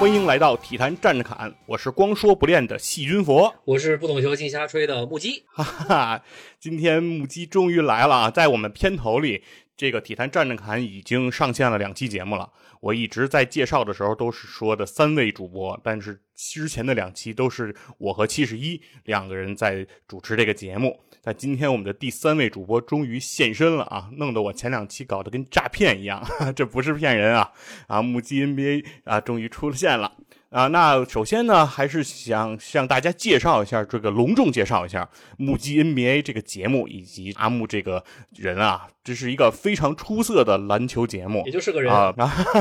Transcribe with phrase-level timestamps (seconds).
[0.00, 5.44] 欢迎来到体坛站着侃，我是光说不练的细菌佛，我是不懂球尽瞎吹的木鸡。
[5.44, 6.24] 哈哈，
[6.58, 8.30] 今天木鸡终于来了啊！
[8.30, 9.42] 在我们片头里，
[9.76, 12.50] 这个体坛站着侃已经上线了两期节目了。
[12.80, 20.98] 我一直在介绍的时候都是说的三位主播，但是之前的两期都是我和七十一两个人在主持这个节目。
[21.22, 26.22] 但今天我们的第三位主播终于现身了啊，弄得我前两期搞得跟诈骗一样，
[26.56, 27.50] 这不是骗人啊！
[27.86, 30.12] 啊，木鸡 NBA 啊，终于出了线了。
[30.48, 38.02] 啊，那首先呢，还是想向大家介绍一下，这个隆重介绍一下目击 NBA 这个节目以及阿木这个
[38.36, 42.12] 人啊，这是一个非常出色的篮球节目，也就是个人啊，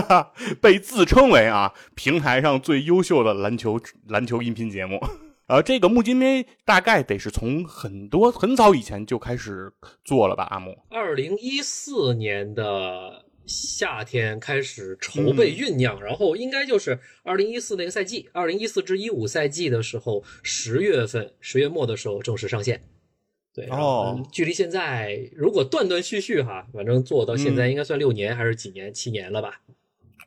[0.61, 4.99] 被自称为啊平台上最优秀的篮球篮球音频节目。
[5.49, 9.73] 呃，这个目击 NBA 大概得是从很多很早以前就开始
[10.05, 10.77] 做了吧，阿木？
[10.89, 13.25] 二零一四年的。
[13.51, 22.83] 夏天开始筹备酝酿，然后应该就是二零一四那个赛季，二零一四至一五赛季的时候，十月份十月末的时候正式上线。
[23.51, 28.93] 对，哦，距离现在如果断断续续哈，反正做到现在应该算六年还是几年？
[28.93, 29.61] 七年了吧？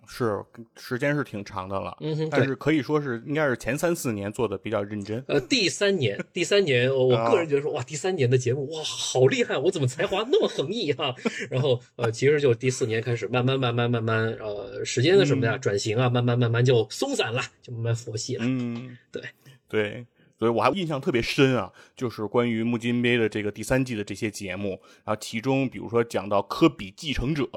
[0.06, 0.44] 是
[0.76, 5.22] 时间是挺长的了，嗯哼，但是可以说是应该是前三四年做的比较认真。
[5.28, 11.14] 呃，第三年，第三年，我个人觉得说，哇，第三年的节目，哇，好厉害，我怎么才华那么横溢哈？
[11.48, 18.44] 然后，呃，其实就第四年开始，慢慢慢慢慢慢，呃，时间的什么呀，转型啊，慢慢慢慢就松散了，就慢慢佛系了。
[18.46, 19.22] 嗯，对
[19.68, 20.06] 对，
[20.38, 27.48] 所以我还印象特别深啊，就是关于木金杯的这个第三季的这些节目，然后其中比如说讲到科比继承者。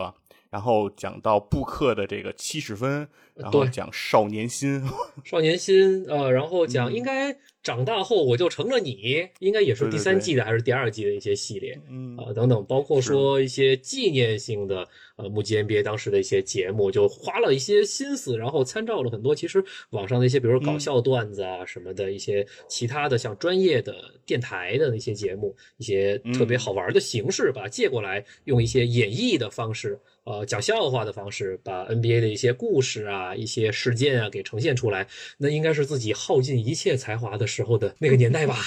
[0.55, 4.81] 然后讲到布克的这个七十分，然后讲少年心，
[5.25, 7.37] 少年心，呃，然后讲应该。
[7.65, 12.15] 长大后我就成了你，应该也是第三季的还是第二季的一些系列，嗯。
[12.15, 23.95] 啊等等，包括说一些纪念性的呃目击 NBA 当时的一些节目，就花了一些心思，然后参照了很多其实网上的一些，比如说搞笑段子啊什么的一些其他的像专业的
[24.27, 37.45] 电台的那些节目，一些特别好玩的形式，把它借过来，用一些演绎的方式，呃讲笑话的方式，把 NBA 的一些故事啊、一些事件啊给呈现出来，那应该是自己耗尽一切才华的。
[37.47, 38.57] 时候的那个年代吧，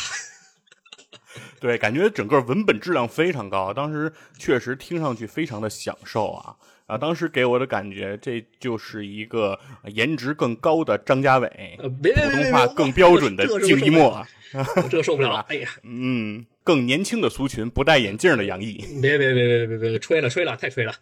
[1.61, 6.55] 对，感觉整个文本质量非常高，当时确实听上去非常的享受啊
[6.87, 6.97] 啊！
[6.97, 14.25] 当时给我的感觉，这就是一个颜值更高的张家伟，普通话更标准的静一墨，
[14.89, 16.47] 这受不了， 哎呀，嗯。
[16.69, 20.93] 更年轻的苏群，不戴眼镜的杨毅，别别别别别别吹了吹了，太吹了。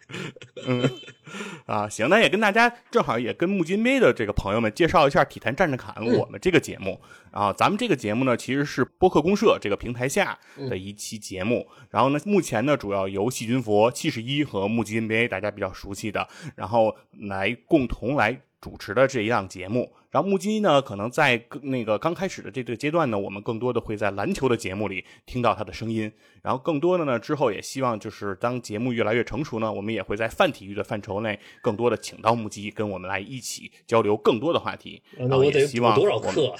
[0.65, 0.89] 嗯
[1.67, 7.01] 啊，行，那也跟大家正好也跟木金杯的这个朋友们介绍一下《体坛战士侃》我们这个节目
[7.31, 7.51] 啊。
[7.51, 10.39] 咱们这个节目呢，其实是播客公社这个平台下
[10.69, 11.67] 的一期节目。
[11.89, 16.25] 然后呢，目前呢，主要由细菌佛七十一和木金杯大家比较熟悉的，
[16.55, 16.95] 然后
[17.27, 18.39] 来共同来。
[18.59, 35.01] 主持的这一档节目，然后木鸡呢，可能在那个刚开始的这个阶段呢，我们更多的会在篮球的节目里听到他的声音，然后更多的呢，之后也希望就是当节目越来越成熟呢，我们也会在泛体育的范畴内，更多的请到木鸡跟我们来一起交流更多的话题。
[35.17, 36.55] 然后也希望多少课？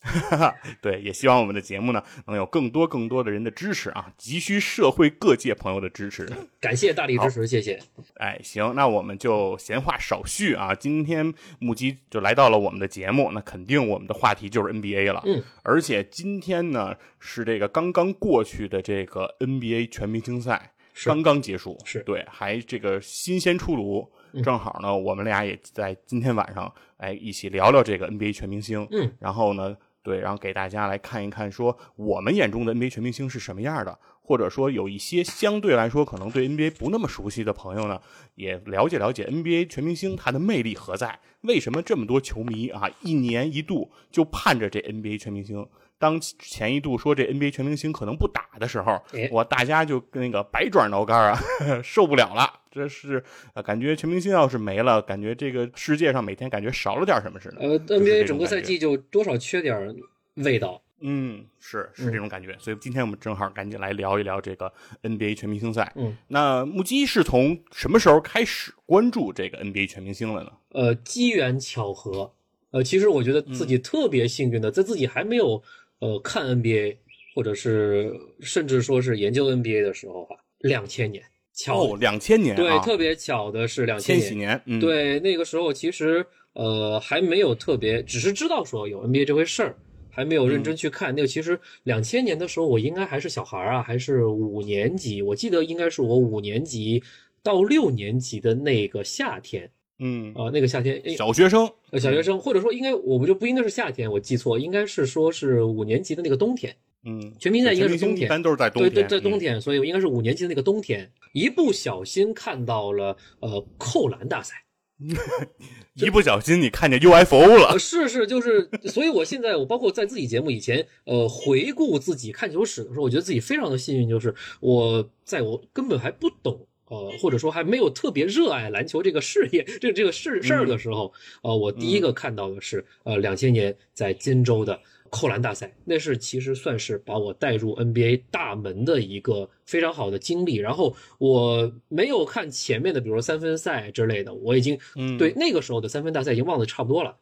[0.00, 6.26] 哈哈，对，也希望我们的节目呢能有更多更多的人的支持啊，急需社会各界朋友的支持，
[6.60, 7.78] 感谢大力支持，谢谢。
[8.14, 20.72] 哎，行，那我们就闲话少叙啊，今天木基就来到了我们的节目，那肯定我们的话题就是 NBA 了，嗯，而且今天呢是这个刚刚过去的这个 NBA 全明星赛
[21.04, 24.08] 刚刚结束，是对，还这个新鲜出炉，
[24.44, 29.76] 正好呢，我们俩也在今天晚上哎一起聊聊这个 NBA 全明星，嗯，然后呢。
[30.02, 33.98] 对，然后给大家来看一看，说我们眼中的 NBA 全明星是什么样的，
[34.28, 37.98] 或者说有一些相对来说可能对 NBA 不那么熟悉的朋友呢，
[38.34, 45.66] 也了解了解 NBA 全明星它的魅力何在，为什么这么多球迷啊一年一度就盼着这 NBA 全明星。
[45.98, 49.02] 当前一度说这 NBA 全明星可能不打的时候，
[49.32, 51.40] 我大家就跟那个百爪挠肝啊，
[51.82, 52.52] 受不了了。
[52.70, 53.24] 这是
[53.64, 57.60] 感觉全明星要是没了，感觉这个世界上每天感觉少了点什么似的。
[57.60, 59.96] 呃，NBA 整个赛季就多少缺点
[60.34, 60.82] 味道。
[61.00, 62.56] 嗯，是是这种感觉。
[62.58, 64.72] 所以今天我们正好赶紧来聊一聊这个
[65.02, 65.92] NBA 全明星赛。
[65.96, 70.52] 嗯，那木基是从什么时候开始关注这个 NBA 全明星了呢？
[70.70, 72.32] 呃，机缘巧合。
[72.70, 75.62] 呃，其实我觉得自己特别幸运的，在自己还没有
[76.00, 76.96] 呃看 NBA，
[77.34, 81.24] 或者是甚至说是研究 NBA 的时候啊，两千年，
[81.54, 89.74] 巧哦，两千年对，啊，特别巧的是两千年，嗯，，对，那个时候其实呃还没有特别，只是知道说有 NBA 这回事儿，
[90.18, 91.14] 还没有认嗯真去看。
[91.14, 97.00] 那个其实两千年的时候，我应该还是小孩儿啊，还是五年级，我记得应该是我五年级
[97.40, 99.70] 到六年级的那个夏天
[100.00, 106.74] 嗯，啊、那个夏天，诶小学生，呃小学生，或者说应该我不就不应该是夏天，我记错，应该是说是五年级的那个冬天。
[107.04, 114.56] 嗯，全明星赛应该是冬天一般都是在冬对天，对对，在冬嗯，天，所以应该是五年级的那个冬天，一不小心看到了呃扣篮大赛。
[115.94, 126.67] 一不小心你看见 UFO 了，，是是，就是，所以我现在我包括在自己节目以前，呃，回顾自己看球史的时候，我觉得自己非常的幸运，就是我在我根本还不懂。
[126.88, 131.12] 呃，或者说还没有特别热爱篮球这个事业、这这个事事儿的时候，
[131.42, 134.80] 呃，我第一个看到的是，呃，两千年在金州的
[135.10, 140.56] 扣篮大赛，那是其实算是把我带入 NBA 大门的一个非常好的经历。
[140.56, 147.16] 然后我没有看前面的，比如说三分赛之类的，我已经嗯，对，那个时候的三分大赛已经忘得差不多了。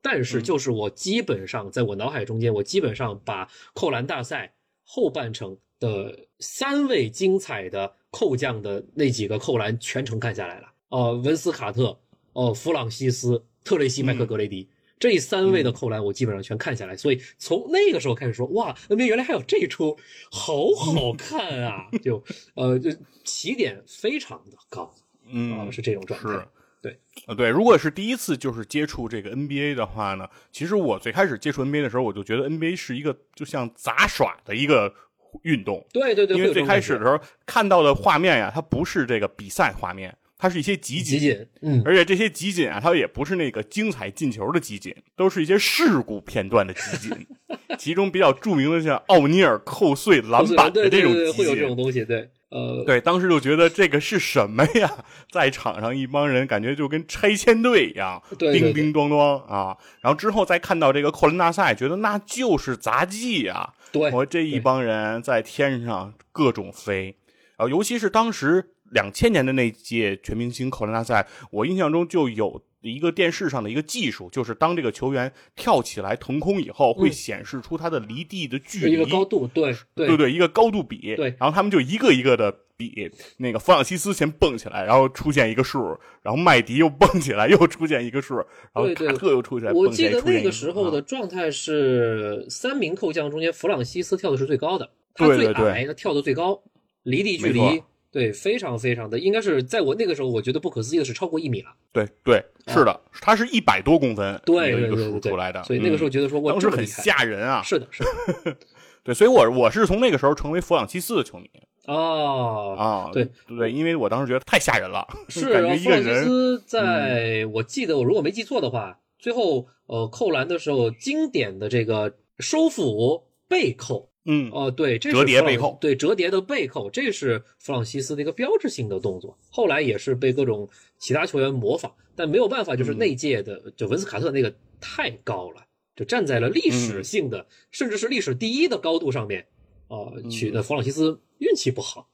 [0.00, 4.52] 但是嗯就是我基本上在我脑海中间，我基本上把扣篮大赛
[4.84, 10.68] 后半程的三位精彩的扣将的那几个扣篮全程看下来了。
[10.90, 11.98] 呃，文斯卡特、
[12.34, 14.68] 哦、弗朗西斯、特雷西、麦克格雷迪。
[15.00, 19.98] 这三位的扣篮我基本上全看下来，所以从那个时候开始说，哇，NBA 原来还有这一出，
[20.30, 21.88] 好好看啊！
[22.04, 22.22] 就
[22.54, 22.88] 呃，就
[23.24, 24.94] 起点非常的高啊、
[25.32, 26.46] 嗯，是这种状态。
[26.80, 34.94] 对，呃，对，如果是第一次就是接触这个 NBA 的话呢，其实我最开始接触 NBA 的时候，我就觉得 NBA 是一个就像杂耍的一个
[35.42, 47.26] 运动，对对对，因为最开始的时候看到的画面呀，它不是这个比赛画面，它是一些集锦，嗯，而且这些集锦啊，它也不是那个精彩进球的集锦，都是一些事故片段的集锦，
[47.78, 51.76] 其中比较著名的像奥尼尔扣碎篮板的这种集会有这种锦。
[51.76, 54.90] 东西，对，呃，对，当时就觉得这个是什么呀？
[55.32, 58.72] 在场上一帮人感觉就跟拆迁队一样，对对对。
[58.72, 59.76] 叮叮咣咣啊。
[60.02, 67.16] 然后之后再看到这个扣篮大赛，觉得那就是杂技呀、对，我这一帮人在天上各种飞，
[67.56, 80.08] 然后尤其是当时两千年的那届全明星扣篮大赛，我印象中就有一个电视上的一个技术，就是当这个球员跳起来腾空以后，会显示出他的离地的距离，是一个高度，对对。
[80.08, 81.34] 对对，一个高度比，对。
[81.38, 82.50] 然后他们就一个一个的
[82.90, 95.54] 比，那个弗朗西斯先蹦起来，然后出现一个数，然后麦迪又蹦起来， 又出现一个数，然后对对卡特又出现，我记得那个时候的状态是三名扣将中间，弗朗西斯跳的是最高的，他对对对。
[95.54, 96.62] 最矮，他跳的最高，
[97.04, 108.56] 离地距离对非常非常的，应该是在我那个时候，我觉得不可思议的是超过一米了，对对，是的，他是一百多公分，啊对一个一个对对对对数出来的，所以那个时候嗯觉得说，哇，当时很吓人啊，是的，是的，
[109.02, 111.50] 对，所以我我是从那个时候成为弗朗西斯的球迷
[111.86, 129.36] 哦，啊，对对，因为我当时觉得太吓人了，是，感觉然后弗朗西一个人，嗯斯在、我记得我如果没记错的话，最后呃扣篮的时候，经典的这个收腹背扣，嗯，哦、对，这是折叠背扣对，折叠的背扣，这是弗朗西斯的一个标志性的动作。
[129.50, 130.68] 后来也是被各种
[130.98, 135.64] 其他球员模仿，但没有办法，嗯就是那届的、就文斯卡特那个太高了，
[135.96, 139.46] 就站在了历史性的，甚至是历史第一的高度上面。
[139.92, 142.08] 啊、去嗯的弗朗西斯运气不好。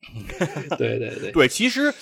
[0.78, 1.92] 对对对，对，其实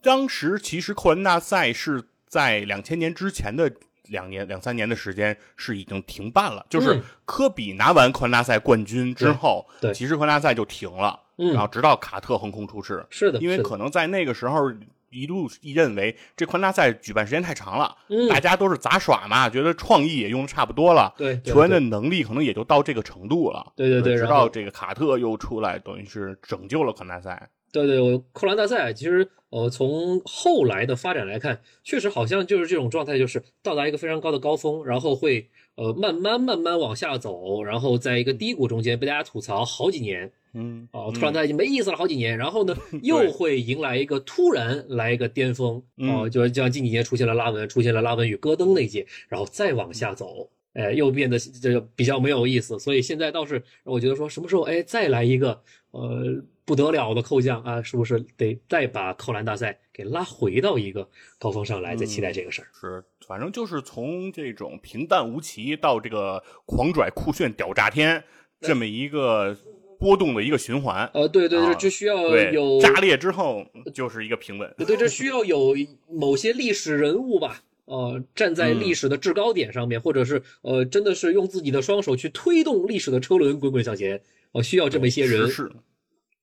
[0.00, 3.70] 当时其实扣篮大赛是在两千年之前的
[4.04, 14.72] 两年两三年的时间是已经停办了，就是嗯科比拿完扣篮大赛冠军之后，其实扣篮大赛就停了，嗯然后直到卡特横空出世，是的，因为可能在那个时候。
[15.14, 23.72] 一度认为这宽大赛举办时间太长了，嗯大家都是杂耍嘛，觉得创意也用的差不多了，对对球员的能力可能也就到这个程度了。
[23.76, 27.48] 对对对直到这个卡特又出来，等于是拯救了宽大赛。
[27.72, 50.48] 对对，我扣篮大赛其实呃从后来的发展来看，确实好像就是这种状态，就是到达一个非常高的高峰，然后会呃慢慢慢慢往下走，然后在一个低谷中间被大家吐槽好几年嗯，哦，突然他已经没意思了好几年，然后呢 又会迎来一个突然来一个巅峰哦、嗯就像近几年出现了拉文，出现了拉文与戈登那届，然后再往下走。
[50.74, 61.08] 哎，又变得这个比较没有意思，所以现在倒是我觉得说，什么时候哎再来一个呃不得了的扣将啊，是不是得再把扣篮大赛给拉回到一个
[61.38, 62.66] 高峰上来，再期待这个事儿？
[62.72, 68.24] 是，反正就是从这种平淡无奇到这个狂拽酷炫屌炸天
[68.60, 69.56] 这么一个
[70.04, 71.10] 波动的一个循环。
[71.14, 74.70] 呃，对对，对这这需要有，炸裂之后就是一个平稳。
[74.76, 75.74] 对，这需要有
[76.06, 84.20] 某些历史人物吧，呃，站在历史的制高点上面，或者是呃，真的是用自己的双手去推动历史的车轮滚滚向前，
[84.52, 85.72] 呃、需要这么一些人时，势，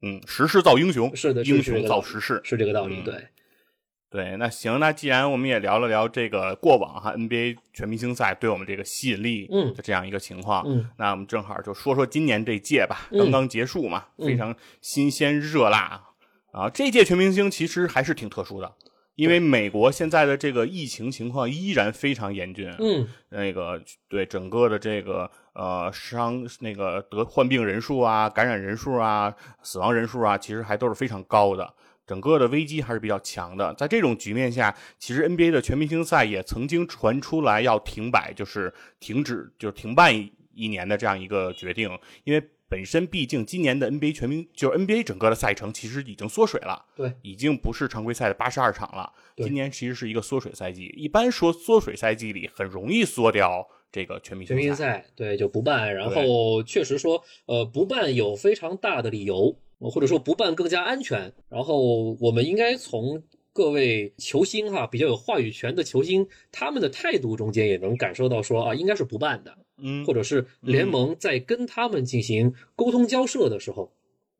[0.02, 2.42] 嗯，时势造英雄，是的，英雄造时势。
[2.44, 3.14] 是这个道理，嗯对，
[4.12, 16.04] 对，那行，那既然我们也聊了聊这个过往哈 NBA 全明星赛对我们这个吸引力嗯的这样一个情况，嗯那我们正好就说说今年这届吧，嗯刚刚结束嘛，嗯非常新鲜热辣
[16.52, 16.70] 啊！
[16.70, 18.70] 这届全明星其实还是挺特殊的，
[19.16, 31.74] 因为美国现在的这个疫情情况依然非常严峻，嗯那个对整个的这个呃伤那个得患病人数啊、感染人数啊、死亡人数啊，其实还都是非常高的。
[32.12, 41.90] 整个的危机还是比较强的，在这种局面下，其实 NBA 的全明星赛也曾经传出来要停摆，就是停止，就是停办一一年的这样一个决定，
[42.26, 49.14] 因为本身毕竟今年的 NBA 全明就是 NBA 整个的赛程其实已经缩水了，对，已经不是常规赛的八十二场了。
[49.38, 55.06] 今年其实是一个缩水赛季，一般说缩水赛季里很容易缩掉这个全明全明星星赛。
[55.16, 61.34] 对就不办，然后确实说，呃，不办有非常大的理由，呃或者说不办更加安全。
[61.50, 63.24] 然后我们应该从
[63.54, 73.92] 各位球星哈比较有话语权的球星他们的态度中间也能感受到说啊，应该是不办的，嗯或者是联盟在跟他们进行沟通交涉的时候，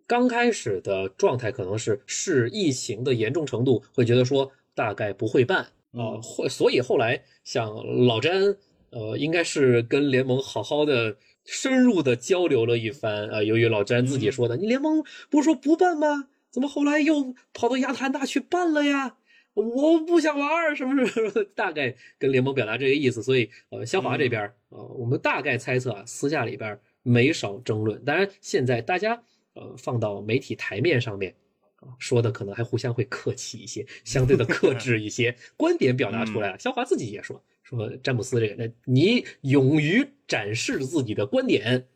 [0.08, 8.56] 刚开始的状态可能是视疫情的严重程度，会觉得说大概不会办啊，嗯会、所以后来像老詹，
[8.92, 11.18] 呃，应该是跟联盟好好的。
[11.46, 16.28] 深入的交流了一番啊，由于老詹自己说的，你联盟不是说不办吗？
[16.50, 19.18] 怎么后来又跑到亚特兰大去办了呀？
[19.54, 23.22] 我不想玩儿，什么什么， 大概跟联盟表达这个意思。
[23.22, 28.02] 所以，呃，肖华这边儿，呃，我们大概猜测啊，私下里边儿没少争论。
[28.06, 29.22] 当然，现在大家
[29.54, 31.36] 呃放到媒体台面上面
[31.82, 36.60] 啊，说的可能还互相会客气一些，相对的克制一些， 观点表达出来了。
[36.60, 37.44] 肖华自己也说
[37.78, 41.88] 说詹姆斯这个，那你勇于展示自己的观点，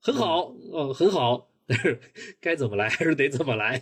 [0.00, 1.46] 很好，呃，很好。
[1.66, 2.00] 但 是
[2.40, 3.80] 该怎么来还是得怎么来，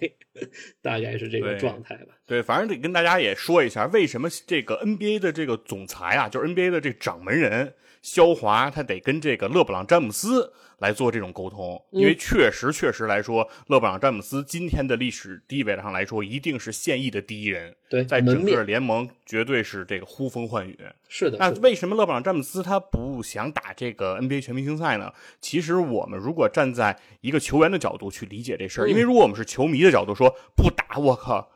[0.82, 2.14] 大概是这个状态吧。
[2.26, 7.72] 对，反正得跟大家也说一下，为什么这个 NBA 的这个总裁啊，就是 NBA 的这个掌门人
[8.08, 20.78] 肖华，他得跟这个勒布朗詹姆斯来做这种沟通，因为确实确实来说，勒布朗詹姆斯今天的历史地位上来说，一定是现役的第一人，对，在整个联盟绝对是这个呼风唤雨。
[21.08, 25.12] 是的，那为什么勒布朗詹姆斯他不想打这个 NBA 全明星赛呢？
[25.40, 31.50] 其实我们如果站在一个球员的角度去理解这事儿，嗯因为如果我们是球迷的角度说不打，我靠，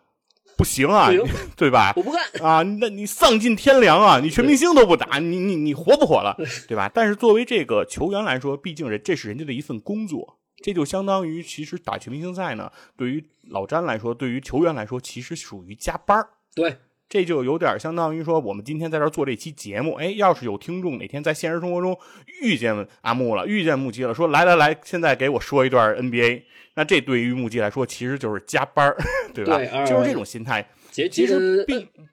[0.63, 1.21] 不行啊行，
[1.57, 1.93] 对吧？
[1.97, 2.23] 我不干。
[2.41, 4.21] 啊，那你丧尽天良啊！
[4.21, 6.37] 你全明星都不打，你你你活不活了，
[6.69, 6.89] 对吧？
[6.95, 16.77] 但是作为这个球员来说，毕竟人这是人家的一份工作，这就相当于其实打全明星赛呢，对于老詹来说，对于球员来说，其实属于加班儿对，
[17.13, 21.95] 这就有点相当于说，我们今天在这做这期节目，哎，要是有听众哪天在现实生活中
[22.41, 28.97] 遇见阿木了，遇见木鸡了，说来来来，现在给我说一段 NBA，那这对于木鸡来说其实就是加班儿，
[29.35, 29.59] 对吧？
[29.59, 30.67] 对呃就是这种心态。
[30.91, 31.67] 其其实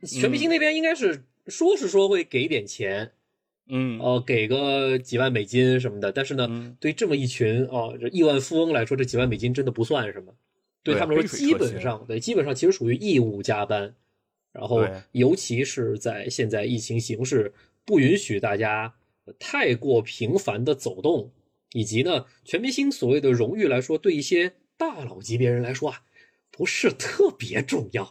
[0.05, 3.09] 全明星那边应该是说是说会给点钱，
[3.69, 10.33] 嗯，哦，给个几万美金什么的，但是呢，嗯对这么一群哦这亿万富翁来说，这几万美金真的不算什么，
[10.83, 13.95] 对对他们来说，基本上对基本上其实属于义务加班，
[14.51, 17.53] 然后尤其是在现在疫情形势
[17.85, 18.93] 不允许大家
[19.37, 21.31] 太过频繁的走动，
[21.73, 26.01] 以及呢全明星所谓的荣誉来说，对一些大佬级别人来说啊。
[26.51, 28.03] 不是特别重要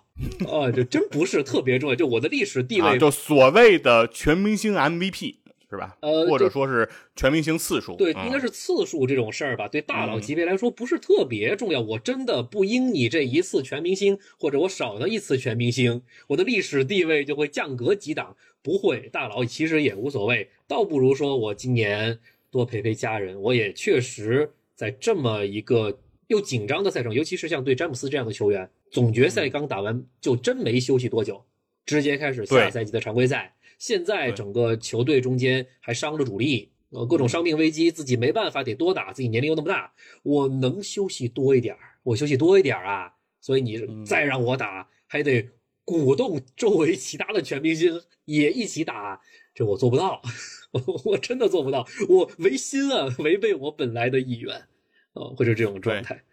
[0.49, 1.97] 啊，这真不是特别重要。
[1.97, 5.35] 就我的历史地位啊，就所谓的全明星 MVP
[5.71, 5.97] 是吧？
[6.01, 11.81] 呃或者说是全明星次数，对，嗯应该是次数这种事儿吧，对大佬嗯级别来说不是特别重要。
[11.81, 18.37] 我真的不因你这一次全明星，或者我少了一次全明星，我的历史地位就会降格几档。
[18.61, 22.19] 不会，大佬其实也无所谓，倒不如说我今年
[22.51, 23.41] 多陪陪家人。
[23.41, 25.97] 我也确实在这么一个
[26.27, 31.43] 又紧张的赛程，尤其是像对詹姆斯这样的球员，总决赛刚打完就真没休息多久，
[31.87, 33.55] 直接开始下赛季的常规赛。
[33.79, 39.93] 现在整个球队中间还伤着主力，呃，各种伤病危机，自己没办法得多打，自己年龄又那么大，
[40.23, 43.15] 我能休息多一点儿，我休息多一点儿啊。
[43.41, 45.49] 所以你再让我打，还得
[45.85, 49.21] 鼓动周围其他的全明星也一起打，
[49.55, 50.21] 这我做不到，
[51.05, 54.67] 我真的做不到，我违心啊， 违背我本来的意愿，
[55.13, 56.25] 呃，会是这种状态。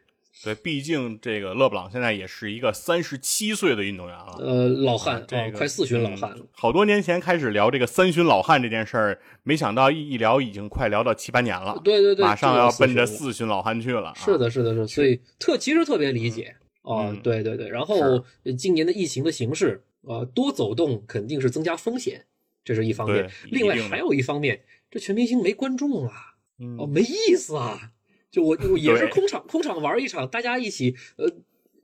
[0.43, 4.35] 对，毕竟这个勒布朗现在也是一个三十七岁的运动员了。
[4.39, 6.37] 呃，老汉啊、这个快四旬老汉了。
[6.37, 14.09] 嗯好多年前开始聊这个三旬老汉这件事儿，没想到一一聊已经快聊到七八年了，对对对，马上要奔着四旬老汉去了。
[14.09, 17.67] 啊是，的，是的，是的，所以特其实特别理解啊、嗯对对对。
[17.69, 17.95] 然后
[18.43, 22.25] 呃今年的疫情的形势，呃，多走动肯定是增加风险，
[22.63, 23.29] 这是一方面。
[23.49, 24.61] 另外还有一方面，
[24.91, 26.13] 这全明星没观众啊，
[26.59, 27.91] 嗯哦，没意思啊。
[28.35, 31.31] 就我我也是空场空场玩一场，大家一起呃。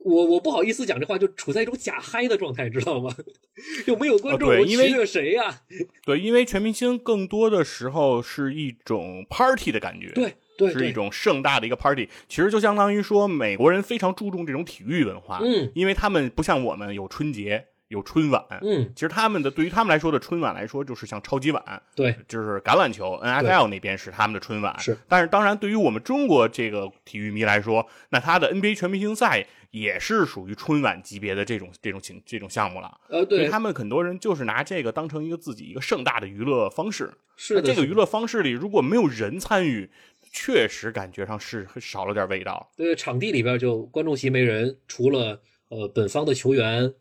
[0.04, 3.14] 我我不好意思讲这话，就处在一种假嗨的状态，知道吗？
[3.86, 5.60] 又没有观众，我因为取悦谁呀、
[6.04, 12.08] 对，因为全明星更多的时候是一种 party 的感觉，对对对，是一种盛大的一个 party。
[12.28, 17.66] 其实就相当于说，美国人非常注重这种体育文化，嗯因为他们不像我们有春节。
[17.92, 24.96] 有春晚，嗯，其实他们的对于他们来说的春晚来说，就是像超级碗，对，就是橄榄球 NFL 那边是他们的春晚，是。
[25.06, 32.98] 但是当然，对于我们中国这个体育迷来说，那他的 NBA 全明星赛也是属于春晚级别的这种这种情这种项目了。
[33.10, 37.12] 呃，对，他们很多人就是拿这个当成一个自己一个盛大的娱乐方式。
[37.36, 39.90] 是那这个娱乐方式里，如果没有人参与，
[40.32, 42.70] 确实感觉上是少了点味道。
[42.76, 46.92] 对，场地里边就观众席没人，除了呃本方的球员，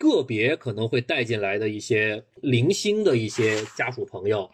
[0.00, 4.44] 个别可能会带进来的一些零星的一些家属朋友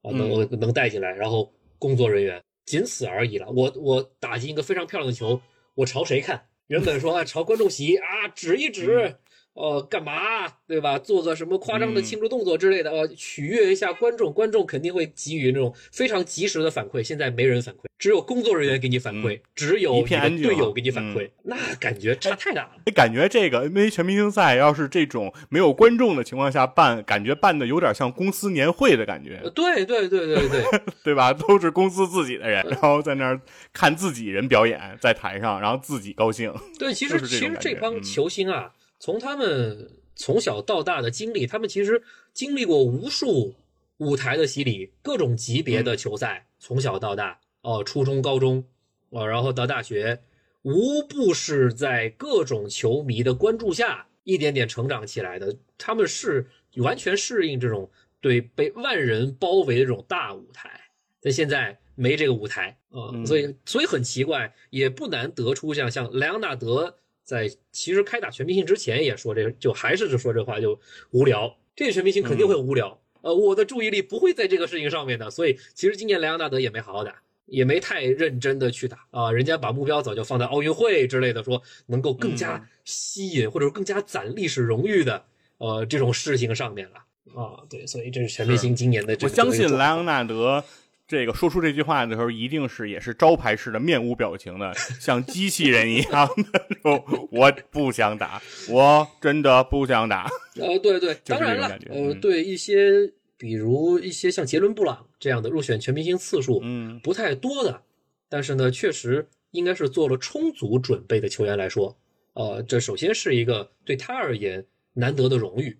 [0.00, 3.50] 啊，能嗯能带进来，然后工作人员仅此而已了。
[3.50, 5.38] 我我打进一个非常漂亮的球，
[5.74, 6.46] 我朝谁看？
[6.68, 9.16] 原本说啊，朝观众席啊，指一指，
[9.52, 10.98] 呃，干嘛，对吧？
[10.98, 17.02] 做个什么夸张的嗯庆祝动作之类的，呃，取悦一下观众，观众肯定会给予那种非常及时的反馈。
[17.02, 22.72] 现在没人反馈，只有工作人员给你反馈，只有你的队友给你反馈，那感觉差太大了。
[22.94, 29.40] 感觉这个 NBA 全明星赛要是这种没有观众的情况下办，感觉办的有点像公司年会的感觉。
[29.42, 31.32] 呃，对对对对对，对 吧？
[31.48, 33.40] 都是公司自己的人，然后在那儿
[33.72, 36.52] 看自己人表演，在台上，然后自己高兴。
[36.78, 42.02] 对，其实 其实这帮球星啊，从他们从小到大的经历，他们其实
[42.34, 43.54] 经历过无数
[43.96, 45.84] 舞台的洗礼，各种级别嗯。
[45.84, 48.64] 的球赛，从小到大，哦、初中、高中，
[49.08, 50.20] 哦、然后到大学，
[50.62, 55.56] 无不是在各种球迷的关注下一点点成长起来的。
[55.78, 57.90] 他们是完全适应这种
[58.20, 60.80] 对被万人包围的这种大舞台，
[61.20, 70.78] 但现在没这个舞台啊、嗯所以所以很奇怪，也不难得出像像莱昂纳德在其实开打全明星之前也说这个，就还是说这话就
[71.10, 73.00] 无聊，这个全明星肯定会无聊。
[73.22, 85.24] 呃，我的注意力不会在这个事情上面的，所以其实今年莱昂纳德也没好好打，也没太认真的去打啊、人家把目标早就放在奥运会之类的，说能够更加嗯吸引、或者说更加攒历史荣誉的
[85.58, 86.96] 呃这种事情上面了
[87.40, 87.62] 啊。
[87.68, 89.30] 对，所以这是全明星今年的这个。
[89.30, 90.64] 我相信莱昂纳德
[91.06, 100.30] 这个说出这句话的时候，一定是也是招牌式的面无表情的，像机器人一样的说：“我不想打，我真的不想打。
[100.56, 102.90] 呃，对对，就是当然了这种感觉，呃，嗯对一些
[103.36, 107.00] 比如一些像杰伦布朗这样的入选全明星次数嗯。
[107.00, 107.80] 不太多的，
[108.28, 111.96] 但是呢，确实应该是做了充足准备的球员来说，
[112.34, 115.78] 呃，这首先是一个对他而言难得的荣誉，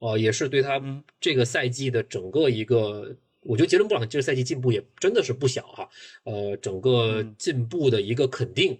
[0.00, 1.02] 呃，也是对他嗯。
[1.18, 5.88] 这个赛季的整个一个，我觉得杰伦布朗这个赛季进步也真的是不小哈，
[6.24, 7.34] 呃，整个嗯。
[7.38, 8.78] 进步的一个肯定，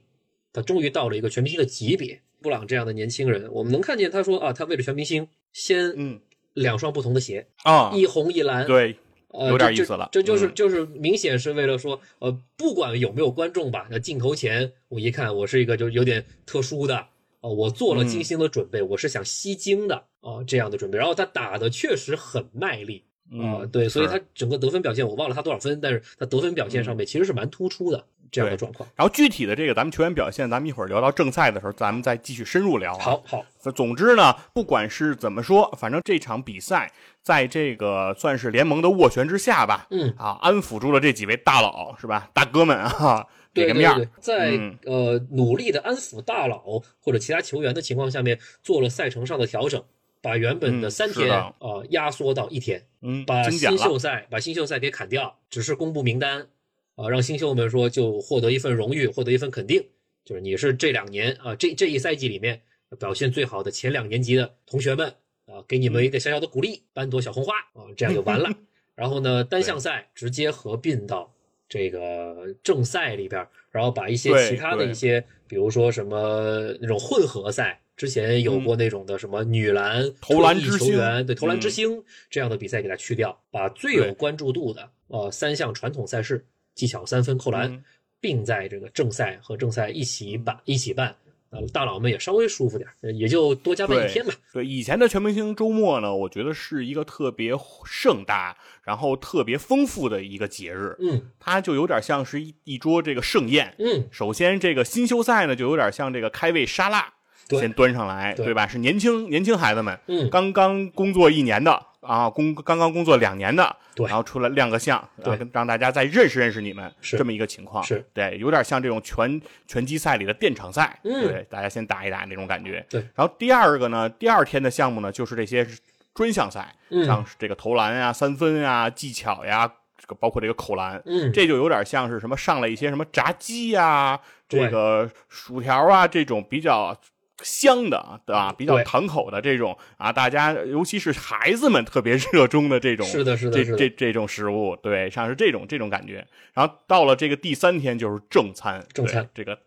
[0.53, 2.21] 他终于到了一个全明星的级别。
[2.43, 6.21] 布朗这样的年轻人，我们能看见他说啊，他为了全明星先嗯。
[6.55, 8.99] 两双不同的鞋，啊，一红一蓝，对，
[9.33, 10.55] 呃，有点意思了这这就是嗯。
[10.55, 17.07] 就是明显是为了说，呃，不管有没有观众吧，那镜头前我一看，我是一个就有点特殊的，
[17.41, 18.09] 呃，我做了嗯。
[18.09, 20.99] 精心的准备，我是想吸睛的啊、这样的准备。
[20.99, 28.89] 然后他打的确实很卖力啊、嗯，对，所以他整个得分表现我忘了他多少分，但是他得分表现上面其实是蛮突出的这样的状况。
[28.97, 32.99] 然后具体的这个咱们球员表现，咱们一会儿聊到正赛的时候，咱们再继续深入聊、啊。
[32.99, 36.91] 好好，总之呢，不管是怎么说，反正这场比赛
[37.23, 42.29] 在这个算是联盟的斡旋之下吧，嗯，啊，安抚住了这几位大佬，是吧？
[42.33, 49.85] 大哥们啊，给对对个面儿对，在、嗯呃努力的安抚大佬或者其他球员的情况下面，做了赛程上的调整，
[50.23, 56.47] 把原本的嗯三天啊、呃压缩到一天，嗯，把新秀，赛把新秀赛给砍掉，只是公布名单
[56.95, 59.85] 啊、让新秀们说就获得一份荣誉，获得一份肯定，
[60.25, 62.61] 就是你是这两年啊、这这一赛季里面
[62.99, 65.09] 表现最好的前两年级的同学们
[65.47, 68.51] 啊、给你们一个小小的鼓励，颁朵小红花啊、这样就完了。
[68.95, 71.35] 然后呢，单项赛直接合并到
[71.69, 86.45] 这个正赛里边，然后把一些其他的一些，比如说什么那种混合赛，之前有过那种的什么女篮嗯投篮球员，对投篮之嗯星这样的比赛给它去掉，把最有关注度的呃三项传统赛事，
[86.83, 87.85] 技巧三分、扣篮嗯，
[88.21, 91.15] 并在这个正赛和正赛一起办一起办，
[91.51, 94.35] 呃，大佬们也稍微舒服点也就多加班一天吧。
[94.53, 97.53] 对，以前的全明星周末呢，我觉得是一个特别
[97.87, 103.73] 盛大，然后特别丰富的一个节日，嗯它就有点像是一一桌这个盛宴。
[103.79, 107.13] 嗯，首先，这个新秀赛呢，就有点像这个开胃沙拉，
[107.47, 108.67] 对先端上来，对对吧？
[108.67, 117.83] 是年轻年轻孩子们，嗯刚刚工作一年的啊，工刚刚工作两年的，对然后出来亮个相，对让大家再认识认识你们，是这么一个情况。
[117.85, 122.85] 是对，有点像这种拳拳击赛里的电场赛，嗯对，大家先打一打那种感觉。
[122.91, 125.65] 对，然后第二个呢，第二天的项目呢，就是这些
[126.13, 136.99] 专项赛，嗯像这个投篮啊、三分啊、技巧呀，这个包括这个扣篮，嗯这就有点像是什么上了一些什么炸鸡呀、这个薯条啊这种比较。
[137.43, 138.53] 香的，对吧？
[138.57, 146.27] 比较对堂口的这种啊，大家尤其是孩子们特别热衷的这种，是的是的这这这种食物，对，像是这种这种感觉。
[146.53, 149.59] 然后到了这个第三天就是正餐，正餐对这个，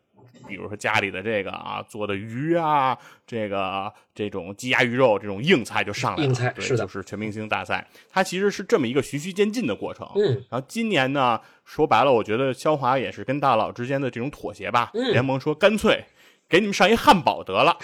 [0.47, 10.07] 比如说家里的这个啊做的鱼啊，这个这种鸡鸭鱼肉这种硬菜就上来了，硬菜对是的就是全明星大赛，它其实是这么一个循序渐进的过程。
[10.15, 16.05] 嗯，然后今年呢，说白了，我觉得肖华也是跟大佬之间的这种妥协吧，嗯联盟说干脆。
[16.47, 17.77] 给你们上一汉堡得了，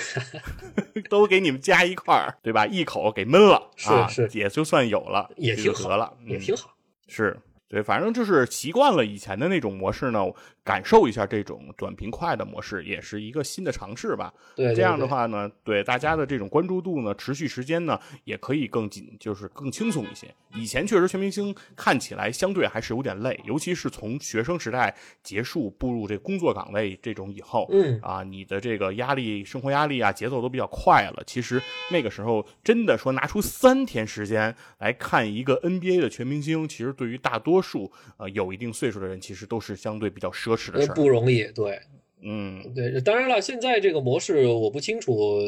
[1.09, 2.65] 都给你们加一块儿，对吧？
[2.65, 6.73] 一口给闷了，是啊，是也就算有了，也挺好了，嗯也挺好。
[7.07, 10.19] 是对，反正就是习惯了以前的那种模式呢，
[10.63, 14.33] 感受一下这种短平快的模式，也是一个新的尝试吧。
[14.55, 20.33] 对，对这样的话呢，对大家的这种关注度呢，持续时间呢，也可以更紧，就是更轻松一些。
[20.53, 24.93] 以前确实全明星看起来相对还是有点累，尤其是从学生时代
[25.23, 31.23] 结束步入这工作岗位这种以后，嗯啊，你的这个压力、生活压力啊，节奏都比较快了。
[31.25, 40.95] 其实那个时候真的说拿出三天时间来看一个 NBA 的全明星，其实对于大多数呃有一定岁数的人，其实都是相对比较奢侈的呃事儿。
[40.95, 41.79] 不容易，对
[42.21, 43.01] 嗯，对。
[43.01, 45.39] 当然了，现在这个模式我不清楚，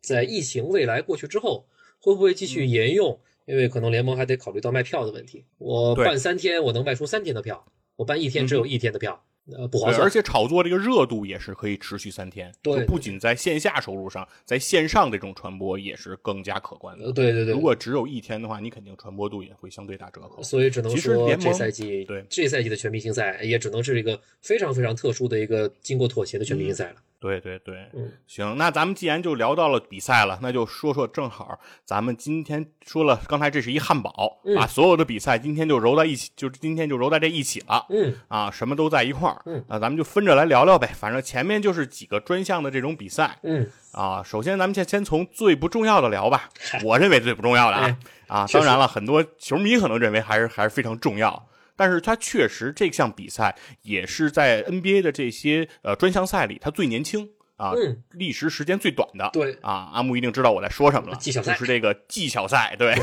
[0.00, 1.66] 在疫情未来过去之后
[2.00, 5.44] 会不会继嗯续沿用，因为可能联盟还得考虑到卖票的问题。
[5.58, 7.56] 我办三天，我能卖出三天的票；
[7.96, 9.24] 我办一天只有一天的票，
[9.56, 10.02] 呃，不划，算。
[10.02, 17.06] 而且炒作这个热度也是可以持续三天，对就不仅在线下收入上，在线上这种传播也是更加可观的。
[17.06, 20.42] 呃，对对对，如果只有一天的话，你肯定传播度也会相对打折扣。
[20.42, 26.96] 所以只能说这赛季对这赛季的全明星赛也只能是一个非常非常特殊的一个经过妥协的全明星赛了。
[27.22, 37.86] 对对对，嗯，行，那咱们既然就聊到了比赛了，那就说说，正好咱们今天说了，刚才这是一汉堡，嗯把所有的比赛今天就揉在一起，就今天就揉在这一起了。
[37.90, 40.88] 嗯啊，什么都在一块儿，嗯啊，咱们就分着来聊聊呗。
[40.88, 44.20] 反正前面就是几个专项的这种比赛嗯，啊。
[44.24, 46.48] 首先，咱们先先从最不重要的聊吧，
[46.82, 51.46] 我认为最不重要的啊哎啊，当然了，很多球迷可能认为还是还是非常重要。
[51.76, 59.30] 但是他确实这项比赛也是在 NBA 的这些呃专项赛里，他最年轻啊，嗯历时时间最短的。
[59.32, 62.94] 对啊，阿木一定知道我在说什么了，技巧赛就是这个技巧赛，对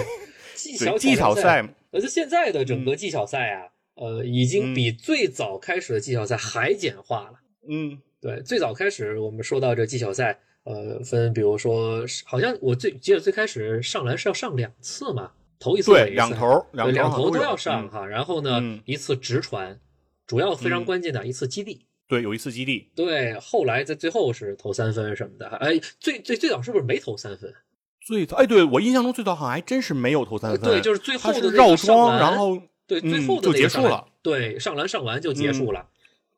[0.55, 7.39] 技巧对，技巧赛，赛，而且现在的整个技巧赛啊，呃，已经比最早开始的技巧赛还简化了。
[7.69, 19.80] 嗯，对，最早开始我们说到这技巧赛，呃，分比如说，好像我最记得最开始上篮是要上两次嘛，头一次对，两头对两头都要上哈，然后呢嗯，一次直传，
[20.26, 21.86] 主要非常嗯关键的一次基地。
[22.08, 27.54] 对，有一次基地，对，后来在最后是投三分什么的，哎，最最最早是不是没投三分？
[28.02, 35.88] 最早，哎，对我印象中最早好像还真是没有投三分，对，就是最后的绕桩，篮然后对最嗯后的结束了，对，上篮上完就结束了。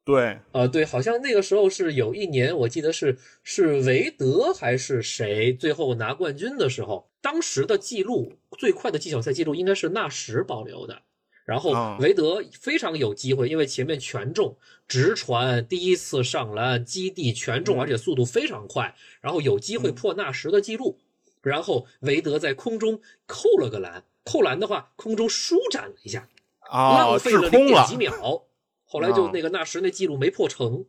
[0.03, 11.03] 对，呃，对，好像那个时候是有一年，我记得是是韦德还是谁最后拿冠军的时候，当时的记录最快的技巧赛记录应该是纳什保留的。
[11.43, 14.55] 然后啊韦德非常有机会，因为前面全中，
[14.87, 20.99] 直传第一次上篮基地全中，嗯而且速度非常快，然后有机会破纳什的记录。
[21.41, 26.29] 然后韦德在空中扣了个篮，扣篮的话空中舒展了一下，
[26.69, 28.43] 啊，浪费了了零点几，秒，
[28.85, 30.85] 后来就啊那个纳什那记录没破成。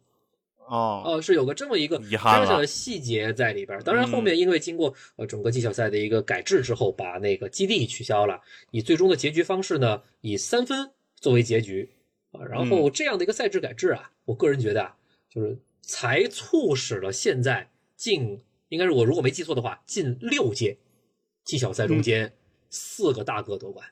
[0.67, 3.79] 哦，哦，是有个这么一个非遗憾了常小的细节在里边。
[3.83, 11.91] 当然，后面因为经过呃整个技巧赛的一个改制之后，把那个基地取消了，以最终的结局方式呢，以三分作为结局
[12.31, 12.45] 啊。
[12.45, 14.97] 然后这样的一个赛制改制啊，我个人觉得啊，
[15.29, 20.79] 就是才促使了现在近应该是我如果没记错的话，近六届
[21.45, 22.33] 技巧赛中嗯间
[22.71, 23.87] 四个大哥夺冠。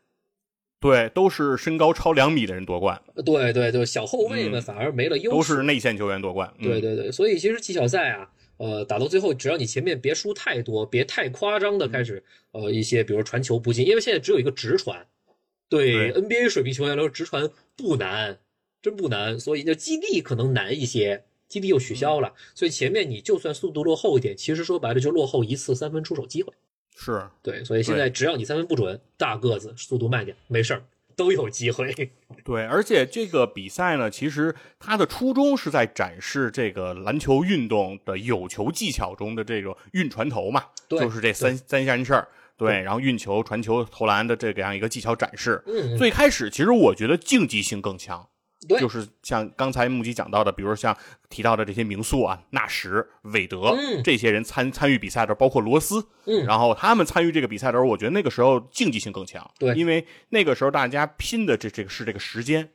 [0.80, 4.62] 对，都是身高超两米的人夺冠，对对对，小后卫们嗯。
[4.62, 6.66] 反而没了优势，都是内线球员夺冠，嗯。
[6.66, 15.06] 对对对，所以其实技巧赛啊，呃，打到最后，只要你前面别输太多，别太夸张的开始，呃，一些比如传球不进，因为现在只有一个直传，
[15.68, 16.22] 对对。
[16.22, 18.38] NBA 水平球员来说，直传不难，
[18.80, 26.54] 真不难，所以就基地可能难一些，基地又取消了，所以前面你就算速度落后一点，其实说白了就落后一次三分出手机会。
[27.02, 30.82] 是对，所以现在只要你三分不准，大个子速度慢点，没事儿，
[31.16, 32.12] 都有机会。
[32.44, 42.28] 对，而且这个比赛呢，其实它的初衷是在展示这个篮球运动的有球技巧中的这种运传投嘛，对就是这三三件事儿。
[42.58, 45.62] 对，然后运球、传球、投篮的这个样一个技巧展示。
[45.66, 48.28] 嗯，最开始其实我觉得竞技性更强，
[48.68, 48.78] 对。
[48.78, 50.96] 就是像刚才木吉讲到的，比如像
[51.28, 56.44] 提到的这些名宿啊，纳什、韦德、嗯这些人参参与比赛的，包括罗斯，嗯。
[56.44, 59.74] 然后他们参与这个比赛的时候，我觉得那个时候竞技性更强，对。
[59.74, 62.68] 因为那个时候大家拼的这这个是这个时间，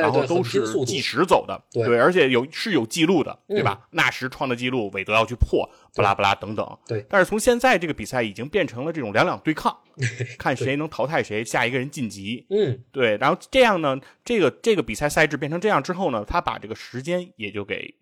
[0.00, 3.88] 然后都是计时走的，对而且有是有记录的，对嗯吧？
[3.92, 6.78] 纳什创的记录，韦德要去破，巴拉巴拉等等。
[6.86, 9.76] 对但是从现在这个比赛已经变成了这种两两对抗，
[10.38, 12.46] 看谁能淘汰谁，下一个人晋级。
[12.50, 17.94] 嗯，对，然后这样呢，这个这个比赛赛制变成这样之后呢，他把这个时间也就给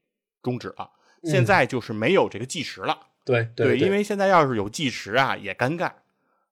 [0.42, 0.90] 终止了。
[1.22, 5.90] 嗯现在就是没有这个计时了，对对，因为现在要是有计时啊，也尴尬，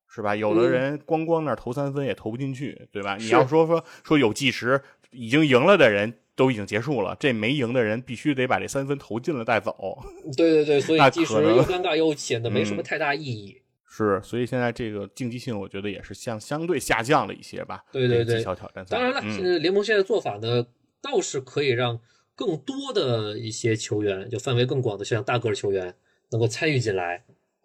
[0.09, 0.35] 是吧？
[0.35, 3.17] 有的嗯人光光那投三分也投不进去，对吧？
[3.17, 9.99] 你要说说说有计时，已经赢了的人都已经结束了，这没赢的人必须得把这三分投进了带走。
[10.37, 13.63] 对对对，所以计时又尴尬又显得没什么嗯太大意义。
[13.89, 17.83] 是，所以现在这个竞技性，我觉得也是相相对下降了一些吧。
[17.91, 18.97] 对对对这个技巧挑战赛。
[18.97, 20.67] 当然了，嗯现在联盟现在做法呢，
[21.01, 21.99] 倒是可以让
[22.35, 25.95] 更多的一些球员，就范围更广的，像大个儿球员
[26.31, 27.25] 能够参与进来，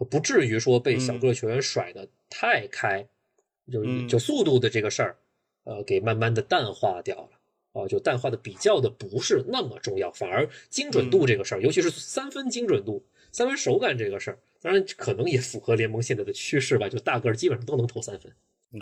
[0.10, 3.06] 不至于说被小个儿球员甩得太开，
[3.69, 5.17] 就嗯就速度的这个事儿，
[5.63, 7.30] 呃，给慢慢的淡化掉了。
[7.74, 18.30] 啊，就淡化的比较的不是那么重要，反而精准嗯度这个事儿，尤其是三分精准度、三分手感这个事儿，当然可能也符合联盟现在的趋势吧，就大个儿基本上都能投三分。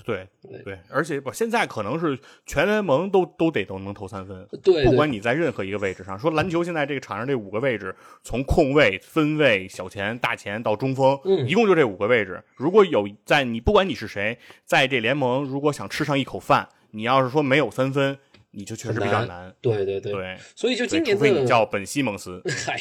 [0.05, 6.17] 对对对，而且不，现在可能是全联盟都都得都能投三分，对，不管你在任何一个位置上。
[6.19, 12.43] 说篮球现在这个场上这五个位置，从控卫、分卫、小前、大前到中锋，嗯一共就这五个位置。
[12.55, 18.15] 如果有在你不管你是谁，在这联盟如果想吃上一口饭，你要是说没有三分，
[18.51, 19.51] 你就确实比较很难。
[19.59, 22.79] 对对对，对，所以就今年的除非你叫本西蒙斯，嗨，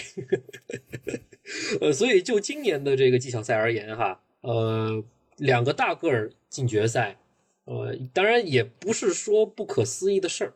[1.80, 5.02] 呃，所以就今年的这个技巧赛而言哈，呃，
[5.38, 7.18] 两个大个儿进决赛，
[7.64, 10.52] 呃，当然也不是说不可思议的事儿，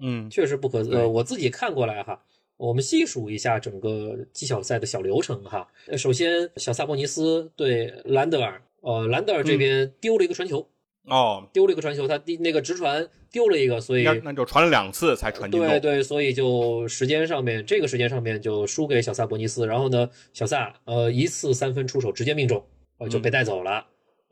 [0.00, 2.22] 嗯确实不可对呃，我自己看过来哈。
[2.58, 5.68] 我们细数一下整个技巧赛的小流程哈。
[5.88, 10.66] 呃首先，小萨博尼斯对兰德尔，呃，兰德尔这边丢了一个传球，
[11.04, 15.60] 哦，丢了一个传球，他第那个直传丢了一个，所以那那就传了两次才传进。
[15.60, 22.64] 对对，所以就时间上面，这个时间上面就输给小萨博尼斯，然后呢，小萨呃一次三分出手直接命中，
[22.96, 23.86] 呃就被带走了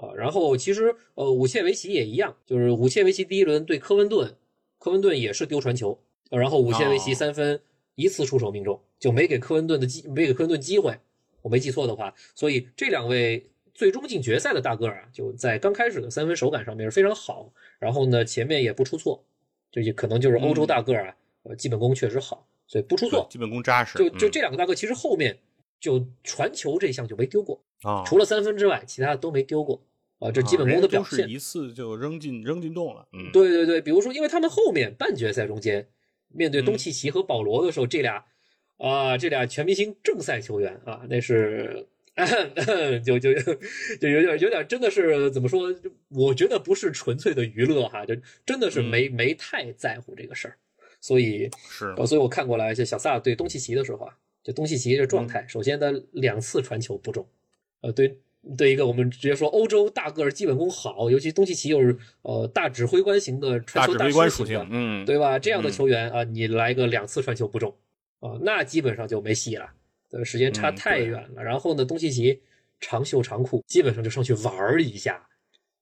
[0.08, 4.34] 啊、然后其实呃武切维奇也一样，就是武切维奇第一轮对科温顿，
[4.78, 5.98] 科温顿也是丢传球，
[6.30, 7.60] 呃然后武切维奇哦三分
[7.94, 10.98] 一次出手命中，就没给科温顿的机没给科温顿机会，
[11.42, 19.24] 我没记错的话，所以这两位最终进决赛的大个儿啊，就在刚开始的三分手感上面是非常好，然后呢前面也不出错，
[19.70, 23.26] 就也可能就是欧洲大个儿啊，呃基本功确实好，所以不出错。
[23.30, 23.98] 基本功扎实。
[23.98, 25.38] 就就嗯这两个大个，其实后面
[25.80, 29.80] 就传球这项就没丢过，啊，除了三分之外，其他的都没丢过
[30.24, 31.28] 啊，这基本功的表现。
[31.28, 33.06] 一次就扔进扔进洞了。
[33.12, 35.86] 嗯，对对对，比如说，因为他们后面半决赛中间
[36.28, 38.24] 面对东契奇和保罗的时候，这俩
[38.78, 41.86] 啊，这俩全明星正赛球员啊，那是。
[43.04, 45.74] 就就就有点有点真的是怎么说？
[46.10, 48.14] 我觉得不是纯粹的娱乐哈，就
[48.46, 50.56] 真的是没、没太在乎这个事儿，
[51.00, 57.26] 所以是呃，所以我看过来，就小萨对东契奇的时候啊，就东契奇这状态，首先他两次传球不中，
[57.80, 58.16] 呃，对
[58.56, 65.38] 对一个我们直接说欧洲大个儿基本功好，尤其东契奇又是呃大指挥官型的传球大指挥官属师型的性，，嗯，对吧？
[65.38, 67.74] 这样的嗯球员啊，你来个两次传球不中
[68.20, 69.70] 啊，那基本上就没戏了，
[70.12, 71.42] 呃，时间差太远了。
[71.42, 72.40] 然后呢，东契奇
[72.80, 75.26] 长袖长裤，基本上就上去玩儿一下。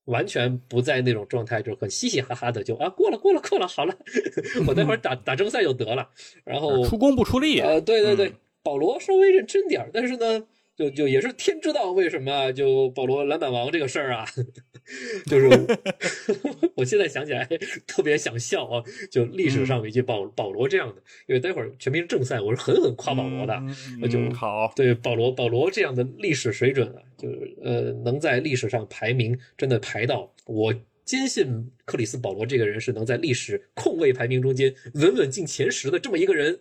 [0.06, 3.94] 完全不在那种状态，就很嘻嘻哈哈的就啊过了过了过了，好了，
[4.66, 6.10] 我待会儿 打打正赛就得了。
[6.42, 7.60] 然后出工不出力。
[7.60, 10.44] 呃，对对对，嗯保罗稍微认真点儿，但是呢，
[10.76, 14.24] 就就也是天知道为什么啊，就保罗篮板王这个事儿啊，
[15.26, 15.48] 就是
[16.74, 17.46] 我现在想起来
[17.86, 30.74] 特别想笑啊，就历史上有一句保保罗这样的，因为待会儿全民正赛我是狠狠夸保罗的，嗯那就嗯好，对保罗保罗这样的历史水准啊，就是呃能在历史上排名真的排到我。
[31.04, 36.60] 坚信克里斯保罗这个人是能在历史控卫排名中间稳稳进前十的这么一个人，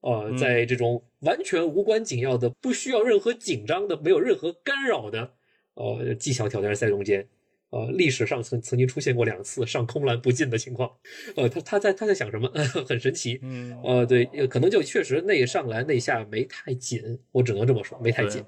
[0.00, 5.32] 呃，嗯在这种完全无关紧要的、不需要任何紧张的、没有任何干扰的
[5.74, 7.26] 呃技巧挑战赛中间，
[7.70, 10.90] 呃，历史上曾曾经出现过两次上空篮不进的情况，
[11.36, 12.48] 呃，他他在他在想什么？
[12.86, 13.38] 很神奇。
[13.42, 18.44] 嗯，呃，对，呃可能就确实那上篮那下没太紧，我只能这么说，没太紧。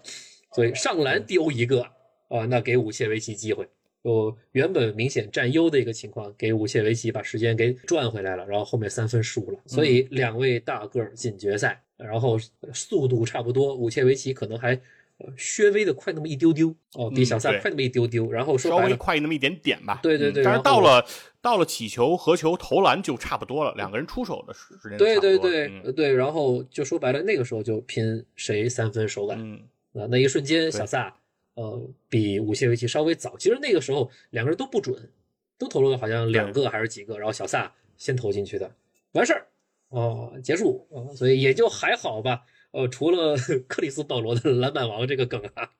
[0.54, 1.82] 所以上篮丢一个
[2.28, 3.66] 啊、那给武切维奇机会。
[4.04, 12.38] 就原本明显占优的一个情况，给武切维奇把时间给赚回来了，然后后面三分输了，所以两位大个儿进决赛，然后
[12.72, 14.74] 速度差不多，武切维奇可能还
[15.18, 15.26] 呃
[15.58, 18.30] 略微的快那么一丢丢哦，比小萨快那么一丢丢。
[18.30, 19.98] 然后说稍微快那么一点点吧。
[20.02, 21.04] 对对对嗯但是到了
[21.40, 29.37] 到了起球、合球、投篮就差不多了，两个人出手的时间对对对、对，然后就说白了，那个时候就拼谁三分手感。
[29.40, 29.61] 嗯，
[30.00, 31.14] 啊，那一瞬间，小萨
[31.59, 33.37] 呃比武谢维奇稍微早。
[33.37, 35.11] 其实那个时候两个人都不准，
[35.59, 38.73] 都投了好像两个还是几个，然后小萨先投进去的，
[39.12, 39.47] 完事儿
[39.88, 42.42] 哦，结束啊、所以也就还好吧。
[42.71, 45.71] 呃，除了 克里斯保罗的篮板王这个梗啊，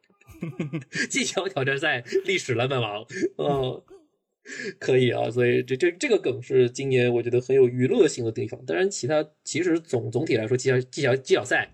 [1.09, 3.05] 技巧挑战赛历史篮板王，
[3.37, 3.85] 呃，
[4.79, 8.65] 可以啊，所以这这这个梗是今年我觉得很有娱乐性的地方。
[8.65, 11.71] 当然，其他其实总总体来说，技巧技巧技巧赛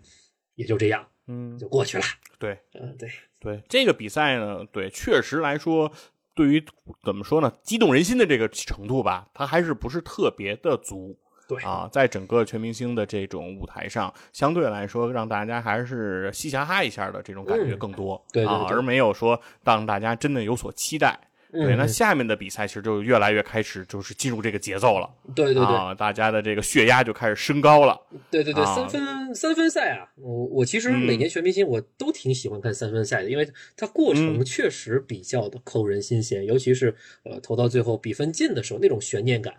[0.56, 2.04] 也就这样嗯，就过去了。
[2.38, 3.08] 对嗯，对。
[3.44, 5.92] 对，这个比赛呢，对，确实来说，
[6.34, 6.64] 对于
[7.04, 11.16] 怎么说呢，激动人心的这个程度吧，它还是不是特别的足。
[11.46, 21.20] 对啊，在整个全明星的这种舞台上，相对来说让大家还是嘻嘻哈哈一下的这种感觉嗯更多，对对啊，对而没有说让大家真的有所期待。
[21.54, 27.98] 对，嗯那下面的比赛其实就越来越开始就是进入这个节奏了，对对对、啊，大家的这个血压就开始升高了。
[28.30, 28.74] 对对对，啊。
[28.74, 34.44] 三分三分赛啊，我我其实嗯每年全明星我都挺喜欢看三分赛的，因为它过程嗯。
[34.44, 39.54] 确实比较的扣人心弦，尤其是呃投到最后比分近的时候，那种悬念感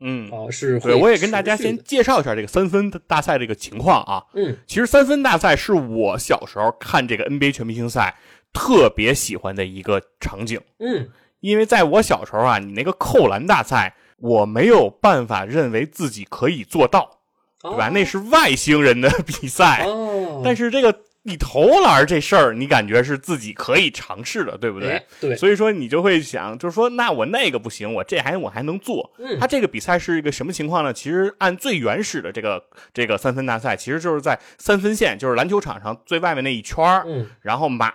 [0.00, 4.24] 嗯，啊、是对，我也跟大家先介绍一下这个三分大赛这个情况啊。
[4.34, 4.56] 嗯。
[4.66, 8.16] 其实三分大赛是我小时候看这个 NBA 全明星赛
[8.52, 11.06] 特别喜欢的一个场景，嗯
[11.40, 17.20] 因为在我小时候啊，你那个扣篮大赛，我没有办法认为自己可以做到，
[17.62, 17.88] 对吧？
[17.88, 24.92] 哦那是外星人的 比赛，哦，但是这个你投篮这事儿，你感觉是自己可以尝试的，对不对？
[24.92, 29.10] 哎对，所以说你就会想，就是说，那我那个不行，我这还我还能做。
[29.18, 30.92] 嗯它这个比赛是一个什么情况呢？
[30.92, 32.62] 其实按最原始的这个
[32.94, 37.92] 这个三分大赛，其实就是在三分线，就是篮球场上最外面那一圈儿，嗯然后马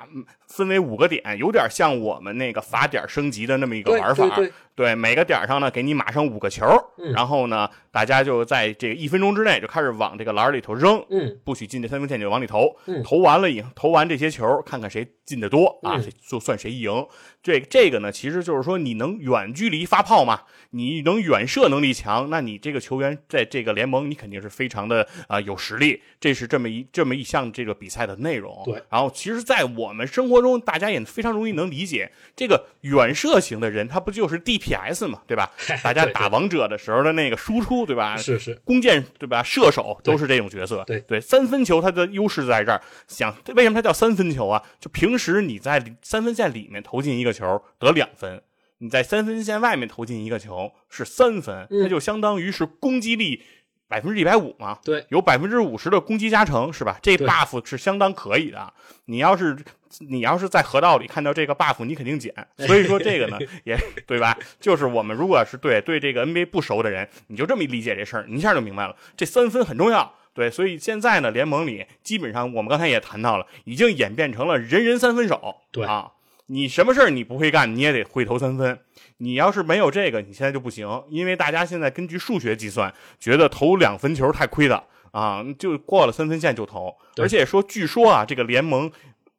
[0.48, 4.28] 分为五个点，有点像我们那个罚点升级的那么一个玩法。
[4.36, 6.66] 对对对每个点上呢，给你码上五个球，
[6.98, 16.92] 嗯然后呢，大家就在这个一分钟之内就开始往这个篮儿里头扔，嗯不许进这三分线就往里投，嗯投完了以后，投完这些球，看看谁进的多啊，嗯就算谁赢。
[17.42, 26.02] 这这个呢，其实就是说你能远距离发炮嘛，你能远射能力强，那你这个球员在这个联盟你肯定是非常的啊、呃有实力。
[26.20, 28.62] 这是这么一这么一项这个比赛的内容。
[28.66, 35.52] 对然后其实，在我们生活中，大家也非常容易能理解，这个远射型的人，他不就是 DPS 嘛，对吧？
[35.84, 38.18] 大家打王者的时候的那个输出，对吧？
[38.18, 39.42] 是是，弓箭对吧？
[39.44, 40.84] 射手都是这种角色。
[40.86, 42.82] 对对，三分球它的优势在这儿。
[43.08, 44.62] 想为什么它叫三分球啊？
[44.80, 48.42] 就平时你在三分线里面投进一个球得两分，
[48.80, 53.44] 你在三分线外面投进一个球是三分，嗯那就相当于是攻击力
[53.88, 54.78] 百分之一百五嘛。
[54.84, 56.98] 对，有百分之五十的攻击加成是吧？
[57.02, 58.74] 这 buff 是相当可以的。
[59.06, 59.56] 你要是
[60.00, 62.34] 你要是在河道里看到这个 buff，你肯定捡。
[62.66, 64.38] 所以说这个呢，也对吧？
[64.60, 70.14] 就是我们如果是对对这个 NBA 不熟的人，你就这么一理解这事儿，你一下就明白了，这三分很重要。
[70.34, 75.56] 对，所以现在呢，联盟里基本上我们刚才也谈到了，已经演变成了人人三分手。
[75.72, 76.12] 对啊，
[76.48, 78.80] 你什么事儿你不会干，你也得会投三分。
[79.18, 86.94] 你要是没有这个，你现在就不行，因为大家现在根据数学计算，觉得投两分球太亏了啊，就过了三分线就投。
[87.18, 88.92] 而且说，据说啊，这个联盟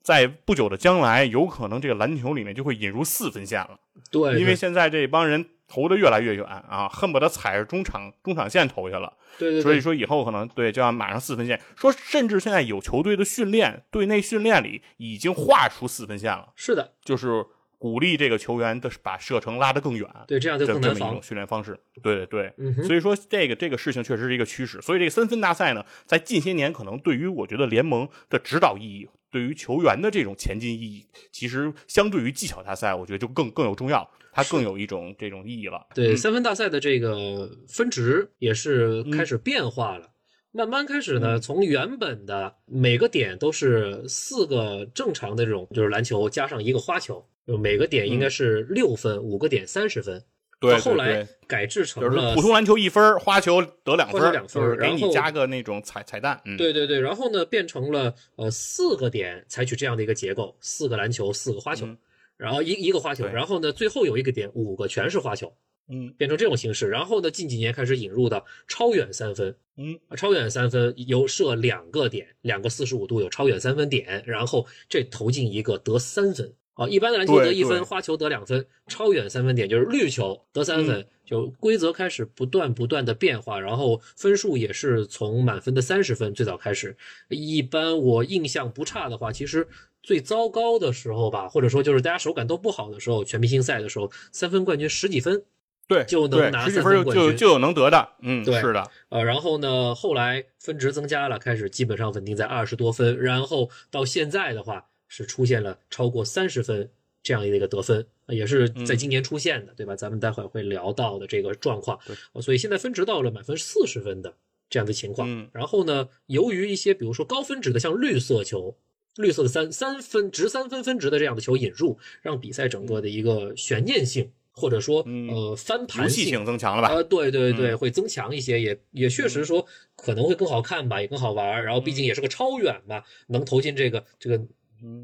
[0.02, 3.78] 在不久的将来，有可能这个篮球里面就会引入四分线了，
[4.10, 9.12] 对，因为现在这帮人投的越来越远啊，恨不得踩着中场中场线投去了。
[9.38, 17.44] 对对，对所以说以后可能对就要马上四分线，说甚至现在有球队的训练队内训练里已经画出四分线了，是的，就是
[17.78, 20.08] 鼓励这个球员的把射程拉得更远。
[20.26, 21.22] 对，这样就这更难防这么一种。
[21.22, 35.86] 训练方式，对对对，嗯所以说这个这个事情确实是一个趋势，所以这个三分大赛呢，在近些年可能对于我觉得联盟的指导意义，对于球员的这种前进意义，其实相对于技巧大赛，我觉得就更更有重要，它更有一种这种意义了。
[35.94, 40.10] 对，嗯三分大赛的这个分值也是开始变化了。
[40.52, 50.22] 慢慢开始呢，嗯从原本的每个点都是四个正常的这种，就是篮球加上一个花球，就每个点应该是六分，五个点三十分。
[50.58, 56.40] 嗯对，后来改制成就是了普通篮球一分儿，花球得两分，两分儿就是给然后你加个那种彩彩蛋。
[56.46, 61.98] 嗯，对对对，然后呢变成了呃四个点，采取这样的一个结构，四个篮球，四个花球，嗯
[62.38, 65.52] 然后一一个花球，然后呢最后有一个点，五个全是花球，
[65.88, 66.88] 嗯变成这种形式。
[66.88, 76.54] 然后呢近几年开始引入的超远三分，嗯，啊超远三分有设两个点，两个四十五度有超远三分点，然后这投进一个得三分。
[76.76, 86.96] 啊，一般的篮球得一分，花球得两分，超远三分点就是绿球得三分，嗯就规则开始不断不断的变化，然后分数也是从满分的三十分最早开始。
[87.28, 89.66] 一般我印象不差的话，其实
[90.02, 95.42] 最糟糕的时候吧，或者说就是大家手感都不好的时候，全明星赛的时候，三分冠军十几分，
[95.88, 106.90] 对，就能拿三分冠军就有能得的，嗯，对是的，呃，然后呢，后来分值增加了，开始基本上稳定在二十多分，然后到现在的话是出现了超过三十分
[107.22, 109.94] 这样的一个得分，呃也是在今年出现的，对吧？
[109.96, 111.98] 咱们待会儿会聊到的这个状况
[112.40, 114.34] 所以现在分值到了满分四十分的
[114.68, 115.28] 这样的情况。
[115.30, 118.76] 嗯然后呢，由于一些比如说高分值的，像绿色球。
[119.18, 126.92] 绿色的三三分值三分分值的这样的球引入，让比赛整个的一个悬念性或者说嗯呃翻盘性戏性增强了吧？
[126.92, 131.64] 呃，对对对，嗯会增强一些，也也确实说可能会更好看吧，也更好玩儿。
[131.64, 134.48] 然后毕竟也是个超远嘛，能投进这个这个嗯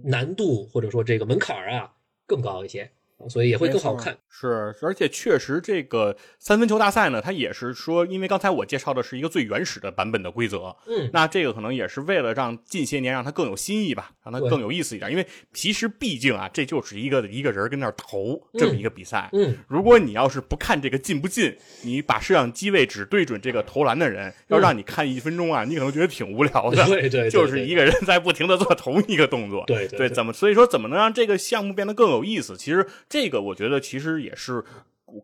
[0.03, 1.95] 难度或者说这个门槛啊
[2.27, 2.91] 更高一些，
[3.29, 4.17] 所以也会更好看。
[4.29, 15.11] 是，而且确实这个三分球大赛呢，它也是说，因为刚才我介绍的是一个最原始的版本的规则，嗯，那这个可能也是为了让近些年让它更有新意吧，让它更有意思一点。
[15.11, 19.29] 因为其实毕竟啊，这就是一个一个人跟那儿投这么一个比赛。
[19.33, 26.83] 嗯，如果你要是不看这个进不进，你把摄像机位只对准这个投篮的人，要让你看一分钟啊，你可能觉得挺无聊的。
[26.85, 29.65] 嗯对对 对就是一个人在不停的做同一个动作。
[29.67, 32.57] 对对对怎么所以说怎么能让这个项目变得更有意思？
[32.57, 34.65] 其实这个我觉得其实也是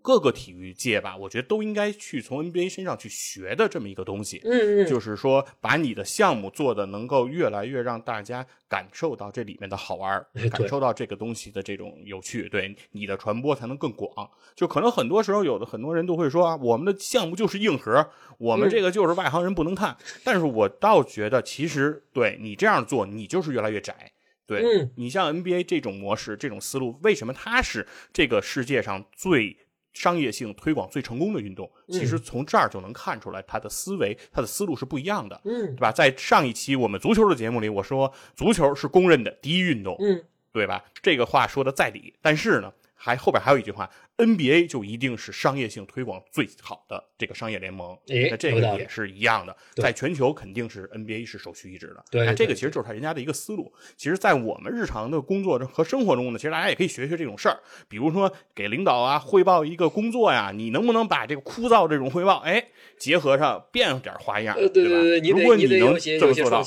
[0.03, 4.43] 各个体育界吧，我觉得都应该去从 NBA 身上去学的这么一个东西。
[4.45, 14.31] 嗯嗯，就是说，把你的项目做的能够越来越让大家感受到这里面的好玩感受到这个东西的这种有趣，对你的传播才能更广。
[14.55, 19.97] 就可能很多时候，有的很多人都会说啊，我们的项目就是硬核，我们嗯这个就是外行人不能看。
[20.23, 24.13] 但是我倒觉得，其实对你这样做，你就是越来越窄。
[24.49, 29.57] 对、嗯你像 NBA 这种模式、这种思路，为什么它是这个世界上最
[29.93, 31.71] 商业性推广最成功的运动？
[31.89, 35.41] 其实从这儿就能看出来，它的思维、它的思路是不一样的。
[35.45, 35.93] 嗯对吧？
[35.93, 40.83] 在上一期我们足球的节目里，我说足球是公认的第一运动，嗯对吧？
[41.03, 47.97] 这个话说的在理，但是呢，还后边还有一句话，NBA 就一定是商业性推广最好的这个商业联盟。
[48.09, 52.05] 哎那这个也是一样的，在全球肯定是 NBA 是首屈一指的。
[52.11, 53.73] 对那这个其实就是他人家的一个思路。
[53.97, 57.61] 其实，在我们日常的工作中和生活中呢，其实大家也可以学学这种事儿。
[57.89, 62.69] 比如说，给领导啊汇报一个工作呀，你能不能把这个枯燥这种汇报，哎，
[62.99, 65.29] 结合上变点花样，呃，对吧？
[65.31, 66.65] 如果你能这么做到。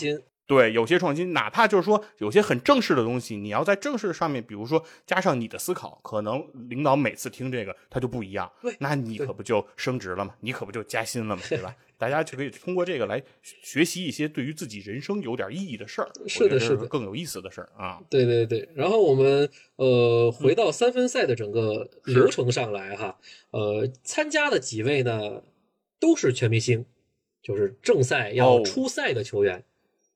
[0.48, 10.36] 对，有些创新，哪怕就是说有些很正式的东西，你要在正式上面，比如说加上你的思考，可能领导每次听这个他就不一样对，那你可不就升职了吗？
[10.42, 11.42] 你可不就加薪了吗？
[11.48, 11.74] 对吧？
[11.98, 13.22] 大家就可以通过这个来
[13.62, 18.02] 学习一些对于自己人生有点意义的事儿，是的是的更有意思的事儿啊。
[18.10, 23.18] 对对对，然后我们呃回到三分赛的整个流程上来哈，
[23.52, 25.44] 呃，参加的几位呢
[26.00, 26.84] 都是全明星，
[27.44, 29.64] 就是正赛要哦出赛的球员，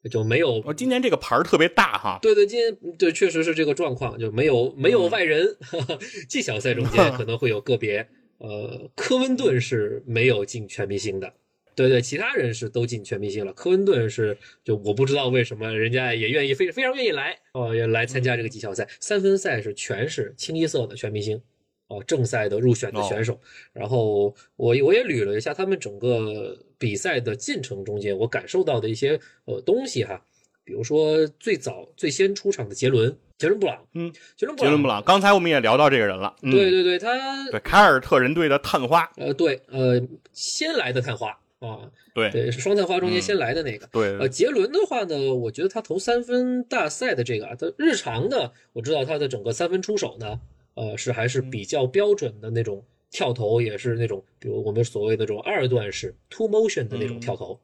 [0.09, 5.57] 就没有我今年这个牌儿特别大哈，对对，今年对确实是这个状况，就没有没有外人。
[6.29, 11.33] 季小赛中间可能会有个别，呃，科温顿是没有进全明星的。
[11.75, 13.51] 对对，其他人是都进全明星了。
[13.51, 18.87] 科温顿是就我不知道为什么人家也愿意非非常愿意来哦，也来参加这个技巧赛。
[19.01, 21.41] 三分赛是全是清一色的全明星
[21.87, 23.39] 哦，正赛的入选的选手。
[23.73, 30.21] 然后我我也捋了一下他们整个比赛的进程中间，我感受到的一些呃东西哈。
[30.63, 40.01] 比如说最早最先出场的杰伦，杰伦布朗，嗯，杰伦布朗，杰伦布朗，刚才我们也聊到这个人了，嗯、对对对，他对，凯尔特人队的探花，呃对呃
[40.33, 43.85] 先来的探花啊，对对是双探花中间嗯先来的那个。
[43.91, 50.39] 对呃，杰伦的话呢，我觉得他投三分大赛的这个啊，他日常的我知道他的整个三分出手呢，
[50.75, 51.49] 呃是还是嗯。
[51.49, 57.19] 比较标准的那种跳投，也是那种比如我们所谓的这种二段式 two motion 的那种嗯。
[57.19, 57.59] 跳投，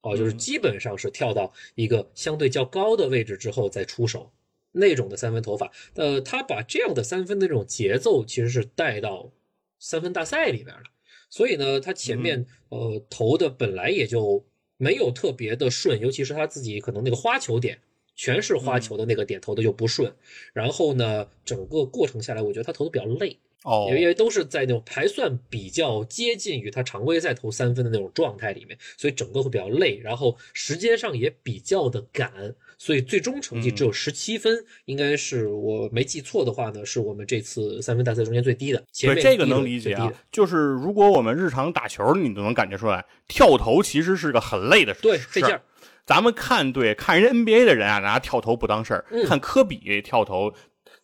[0.00, 0.38] 哦、就是嗯。
[0.38, 4.32] 基本上是跳到一个相对较高的位置之后再出手
[4.70, 5.70] 那种的三分投法。
[5.94, 9.30] 呃，他把这样的三分的这种节奏其实是带到
[9.78, 10.82] 三分大赛里面了。
[11.28, 14.44] 所以呢，他前面、呃投的本来也就
[14.76, 17.78] 没有特别的顺，尤其是他自己可能那个花球点
[18.14, 20.14] 全是花球的那个点投的就不顺。
[20.52, 38.84] 然后呢，整个过程下来，我觉得他投的比较累，哦因为都是在那种还算比较接近于他常规赛投三分的那种状态里面，所以整个会比较累，然后时间上也比较的赶，所以最终成绩只有嗯十七分，应该是我没记错的话呢，是我们这次三分大赛中间最低的。
[38.92, 45.62] 前面对这个能理解啊就是如果我们日常打球，你都能感觉出来，跳投其实是个很累的事对，费劲儿儿。
[46.04, 50.52] 咱们看对看人家 NBA 的人啊，拿跳投不当事儿，嗯看科比跳投，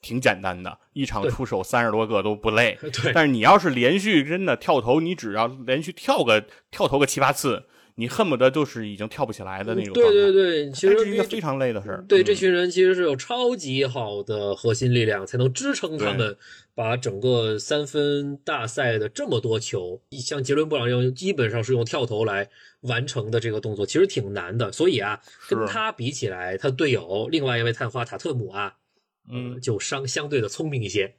[0.00, 2.78] 挺简单的，一场出手三十多个都不累。
[3.02, 7.64] 对但是你要是连续真的跳投，你只要连续跳个跳投个七八次，
[7.98, 9.92] 你恨不得就是已经跳不起来的那种。
[9.92, 12.04] 对对对，其实是一个非常累的事儿。
[12.06, 16.36] 对，嗯这群人其实是有超级好的核心力量，才能支撑他们
[16.76, 22.48] 把整个三分大赛的这么多球，像杰伦布朗用基本上是用跳投来
[22.82, 24.70] 完成的这个动作，其实挺难的。
[24.70, 28.74] 所以啊，跟他比起来，他队友另外一位探花塔特姆啊，
[29.28, 31.16] 嗯呃，就相相对的聪明一些，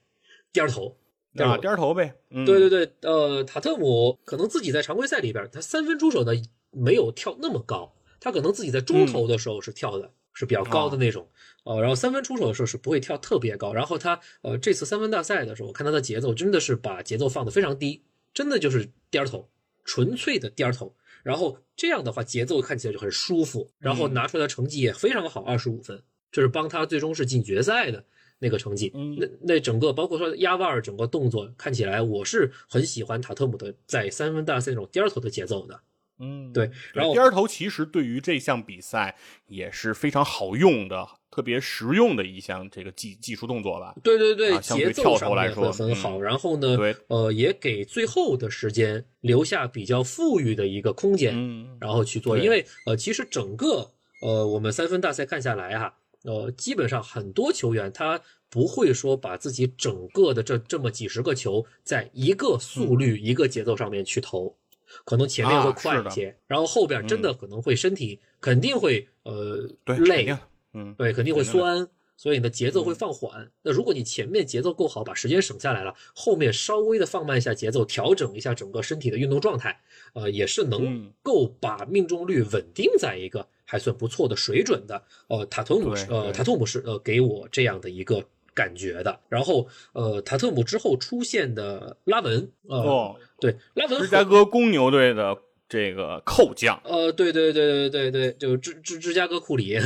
[0.54, 0.96] 颠儿头。
[1.36, 2.16] 啊，头颠儿头呗。
[2.32, 6.32] 嗯，对对对，呃，塔特姆可能自己在常规赛里边，他三分出手呢
[6.72, 11.28] 没有跳那么高，他可能自己在中投的时候是跳的、是比较高的那种，
[11.64, 18.04] 呃，然后三分出手的时候是不会跳特别高，然后他呃这次三分大赛的时候，我看他的节奏真的是把节奏放得非常低，
[18.34, 19.50] 真的就是颠儿头，
[19.84, 28.06] 纯粹的颠儿头，然后这样的话节奏看起来就很舒服，然后拿出来的成绩也非常好，二十五分，这是帮他最终是进决赛的。
[28.42, 35.78] 那个成绩，嗯那那整个包括说压腕儿整个动作看起来，我是很喜欢塔特姆的在三分大赛那种颠儿头的节奏的。
[36.20, 39.16] 嗯，对，然后颠儿头其实对于这项比赛
[39.48, 43.96] 也是非常好用的、特别实用的一项这个技技术动作吧。
[44.04, 46.18] 对对对，啊相对节奏上面跳投来说很很好。
[46.18, 52.38] 嗯然后呢，对呃，也给最后的时间留下比较富裕的一个空间，嗯，然后去做。
[52.38, 53.92] 因为呃，其实整个
[54.22, 64.58] 呃我们三分大赛看下来哈、呃，基本上很多球员他不会说把自己整个的这这么几十个球在一个速率、一个节奏上面去投，
[65.06, 70.38] 可能前面会快一些，然后后边真的可能会身体肯定会呃对，累，
[70.74, 71.88] 嗯，对，肯定会酸，
[72.18, 73.52] 所以你的节奏会放缓。
[73.62, 79.80] 那如果你前面节奏够好，把时间省下来了，后面稍微的放慢一下节奏，调整一下整个身体的运动状态，
[80.14, 81.14] 呃，也是能嗯。
[81.22, 85.04] 够把命中率稳定在一个还算不错的水准的。
[85.28, 88.24] 呃，塔图姆是呃，塔图姆是呃给我这样的一个。
[88.52, 95.38] 感觉的，然后呃，塔特姆之后出现的拉文，呃，哦，对，拉文芝加哥公牛队的
[95.68, 99.78] 这个扣将，呃，对对对对对对，就芝芝芝加哥库里，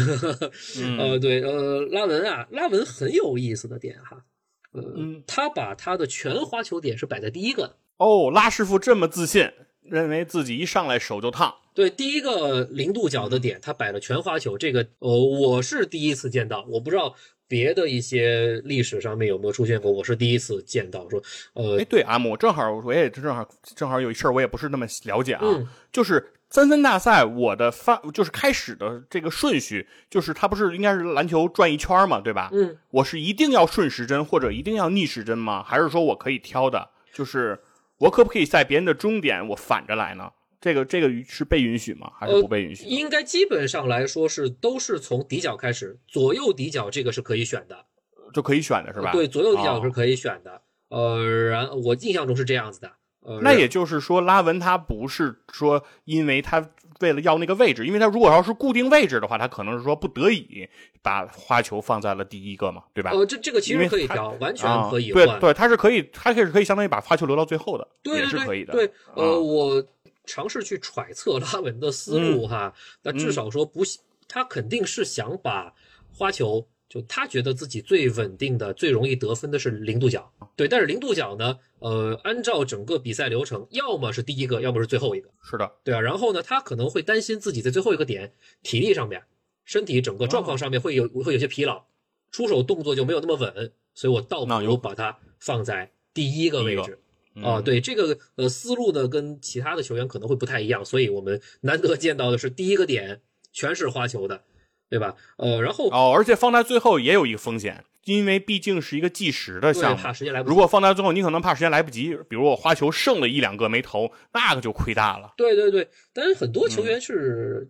[0.77, 4.23] 嗯呃，对，呃，拉文啊，拉文很有意思的点哈，
[4.71, 9.51] 呃，嗯他把他的全花球点是摆在第一个，哦，拉师傅这么自信，
[9.81, 17.15] 认为自己一上来手就烫，对，第一个零度角的点，他摆了全花球，这个呃，我是第一次见到，我不知道
[17.47, 21.21] 别的一些历史上面有没有出现过，我是第一次见到说，
[21.53, 32.49] 呃哎，，对，阿木，正好我也正好正好有一事儿，我也不是那么了解啊，嗯就是三分大赛，我的发就是开始的这个顺序，就是它不是应该是篮球转一圈嘛，对吧？
[32.53, 35.63] 嗯，我是一定要顺时针或者一定要逆时针吗？
[35.63, 36.91] 还是说我可以挑的？
[37.11, 37.59] 就是
[37.97, 40.29] 我可不可以在别人的终点我反着来呢？
[40.63, 42.09] 这个这个是被允许吗？
[42.17, 42.89] 还是不被允许的？
[42.89, 47.85] 应该基本上来说是都是从底角开始，左右底角这个是可以选的，
[48.33, 49.11] 就可以选的是吧？
[49.11, 50.61] 对，左右底角是哦可以选的。
[50.87, 52.89] 呃，然我印象中是这样子的。
[53.25, 56.69] 呃，那也就是说，拉文他不是说因为他
[57.01, 60.69] 为了要那个位置，因为他如果要是固定位置的话，他可能是说不得已
[61.01, 63.11] 把花球放在了第一个嘛，对吧？
[63.11, 65.25] 呃，这这个其实可以调，完全啊可以换。
[65.25, 68.71] 对对，他是可以，他是可以相当于把花球留到最后的，对对对也是可以的。
[68.73, 69.83] 对，呃，啊我
[70.25, 73.83] 尝试去揣测拉文的思路哈，那至少说不，
[74.27, 75.73] 他肯定是想把
[76.11, 76.67] 花球。
[76.89, 80.67] 就他觉得自己最稳定的、最容易得分的是零度角，对。
[80.67, 85.99] 但是零度角呢，呃，按照整个比赛流程，要么是第一个，要么是最后一个，是的，对啊。
[85.99, 89.23] 然后呢，他可能会担心自己在最后一个点体力上面、
[89.65, 91.83] 身体整个状况上面会有会有些疲劳，
[92.29, 96.99] 出手动作就没有那么稳，所以我倒不如把它放在第一个位置。
[97.35, 103.21] 啊，嗯，对这个呃思路呢，跟其他的球员可能会不太一样，所以我们难得见到的是第一个点
[103.51, 104.41] 全是花球的，
[104.89, 105.15] 对吧？
[105.37, 110.03] 呃，然后哦，而且放在最后也有一个风险，因为毕竟是一个计时的对项目。
[110.03, 110.49] 怕时间来不及。
[110.49, 115.33] 如果放在最后，你可能怕时间来不及，比如我花球剩了一两个没投，那个就亏大了。
[115.37, 117.67] 对对对，但是很多嗯球员是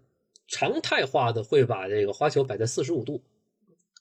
[0.47, 3.23] 常态化的会把这个花球摆在四十五度，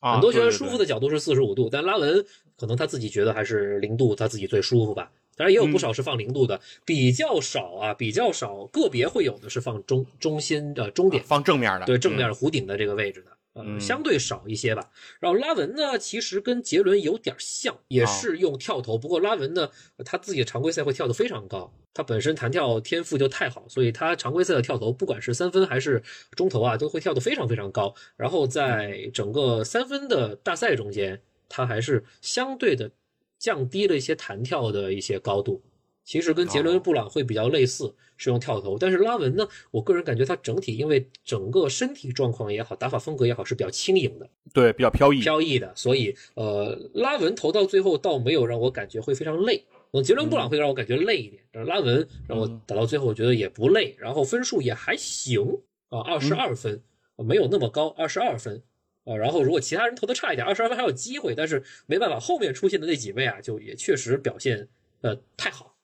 [0.01, 2.25] 啊，很多球员舒服的角度是四十五度，但拉文
[2.57, 5.11] 可能他自己觉得还是零度，他自己最舒服吧。
[5.37, 14.91] 当然也有嗯不少是放零度的，比较少啊，比较少，个别会有的是放中中心的终点，放正面的，对正面嗯弧顶的这个位置的，呃，嗯相对少一些吧。
[15.21, 26.03] 然后拉文呢，其实跟杰伦有点像，也是用跳投，不过拉文呢，呃他自己的常规赛会跳得非常高，他本身弹跳天赋就太好，所以他常规赛的跳投，不管是三分还是
[26.37, 27.95] 中投啊，都会跳得非常非常高。
[28.17, 32.91] 然后在整个三分的大赛中间，他还是相对的
[33.43, 35.61] 降低了一些弹跳的一些高度。
[36.05, 38.79] 其实跟杰伦哦布朗会比较类似，是用跳投。
[38.79, 45.21] 但是拉文呢，我个人感觉他整体因为整个身体状况也好，打法风格也好是比较轻盈的、对，比较飘逸。
[45.21, 49.65] 飘逸的，所以呃，拉文投到最后倒没有让我感觉会非常累。
[49.93, 55.41] 嗯，杰伦布朗会让我感觉累一点，但是拉文让我打到最后我觉得也不累，然后分数也还行
[55.89, 56.81] 啊，二十二分，
[57.17, 58.63] 呃没有那么高，二十二分。
[59.05, 64.69] 啊，然后如果其他人投的差一点，二十二分还有机会，但是没办法，后面出现的那几位啊，就也确实表现
[65.01, 65.75] 呃太好，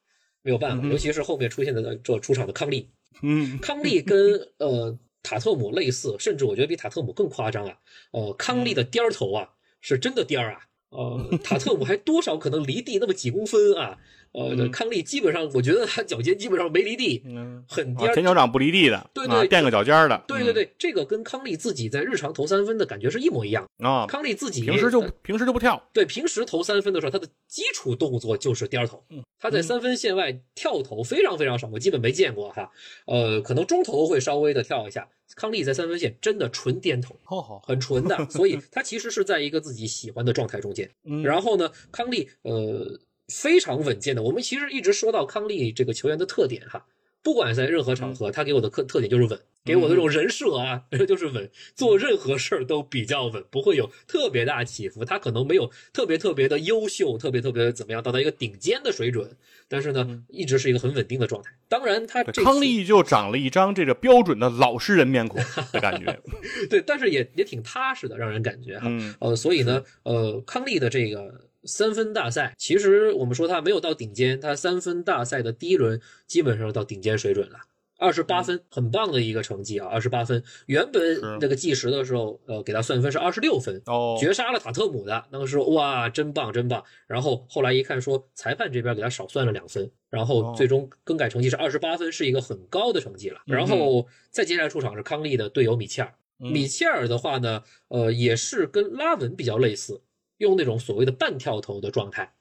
[0.42, 2.88] 没有办法，尤其是后面出现的这出场的康利，
[3.22, 7.76] 嗯， 康利跟呃塔特姆类似，甚至我觉得比塔特姆更夸张啊。
[8.12, 9.50] 呃，康利的颠儿头啊，
[9.80, 10.60] 是真的颠儿啊。
[10.90, 13.98] 呃， 塔特姆还多少可能离地那么几公分啊。
[14.38, 18.10] 呃，嗯康利基本上，我觉得他脚尖基本上没离地，嗯很颠。
[18.10, 23.68] 啊前脚掌不离地的，对对啊垫个脚尖儿的，对对对，这个跟康利自己在日常投三分的感觉是一模一样。
[23.78, 29.02] 嗯啊，康利自己平时就呃平时就不跳，对，平时投三分的时候，他的基础动作就是颠儿头。
[29.40, 32.70] 他在三分线外跳投非常非常少，我基本没见过哈。
[33.06, 35.08] 呃，可能中投会稍微的跳一下。
[35.36, 37.14] 康利在三分线真的纯颠投，
[37.62, 40.90] 很纯的， 所以他其实是在一个自己喜欢的状态中间。
[41.04, 44.22] 嗯然后呢，康利呃非常稳健的。
[44.22, 46.84] 我们其实一直说到康利这个球员的特点哈，
[47.22, 55.04] 不管在任何场合，他给我的特特点就是稳，给我的这种人设啊， 就是稳，做任何事儿都比较稳，不会有特别大起伏。
[55.04, 59.36] 他可能没有特别特别的优秀，特别特别的怎么样，到达一个顶尖的水准，
[59.68, 61.50] 但是呢，一直是一个很稳定的状态。
[61.68, 65.38] 当然，他康利就长了一张这个标准的老实人面孔
[65.72, 66.18] 的感觉，
[66.70, 68.86] 对，但是也也挺踏实的，让人感觉哈。
[68.88, 77.58] 嗯呃，所以呢，呃，康利的这个三分大赛，其实我们说他没有到顶尖，他三分大赛的第一轮基本上到顶尖水准了。
[78.00, 79.88] 二十八分，很棒的一个成绩啊！
[79.88, 85.24] 二十八分，原本那个计时的时候，呃，给他算分是二十六分，哦，绝杀了塔特姆的。
[85.32, 86.80] 那个时候哇，真棒，真棒。
[87.08, 93.40] 然后后来一看说，裁判这边给他少算了两分，然后哦最终更改成绩是二十八分，是一个很高的成绩了。
[93.46, 100.00] 然后再接下来出场是康利的队友米切尔，嗯米切尔的话呢，呃，也是跟拉文比较类似，
[100.38, 102.32] 用那种所谓的半跳投的状态，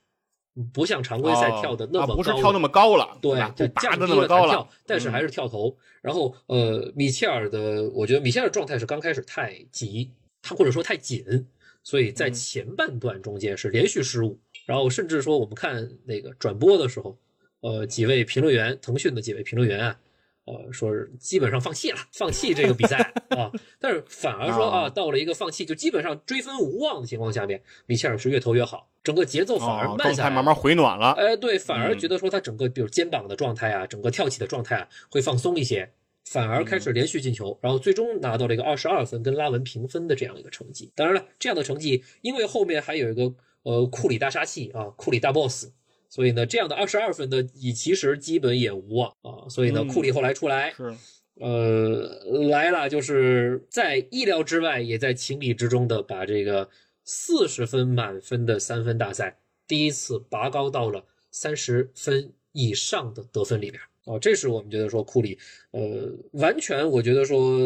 [0.74, 5.78] 不像常规赛哦跳的那么高、啊不是跳那么高了，对吧，就不拔的降低了那么高了弹跳，，但是还是是跳投。
[6.02, 11.46] 然后呃，米切尔的，我觉得米切尔状态是刚开始太急，他或者说太紧，
[11.84, 17.18] 所以在嗯前半段中间是连续失误，然后甚至说我们看那个转播的时候，
[17.62, 20.00] 呃，几位评论员，腾讯的几位评论员啊。
[20.48, 22.98] 呃，说是基本上放弃了，放弃这个比赛
[23.30, 24.90] 啊，但是反而说啊，啊。
[24.90, 32.00] 到了一个放弃就基本上追分无望的情况下面，米切尔是越投越好，整个节奏反而哦慢下来慢慢回暖了，哎，对，反而嗯。
[32.00, 35.92] 觉得说他整个比如肩膀的状态啊，整个跳起的状态啊，会放松一些，
[36.24, 40.90] 反而开始连续进球，然后最终拿到了一个二十二分，跟拉文平分的这样一个成绩。
[40.96, 43.34] 当然了，这样的成绩，因为后面还有一个
[43.64, 45.68] 呃库里大杀器啊，库里大 boss，
[46.10, 49.50] 所以呢，这样的二十二分的你其实基本也无望啊。
[49.50, 50.96] 所以呢，嗯库里后来出来，是
[51.40, 56.70] 呃，来了，就是在意料之外，也在情理之中的把这个
[57.04, 59.38] 四十分满分的三分大赛
[59.68, 63.80] 第一次拔高到了三十分以上的得分里边。
[64.06, 65.38] 哦，这是我们觉得说库里，
[65.72, 67.60] 呃，完全我觉得说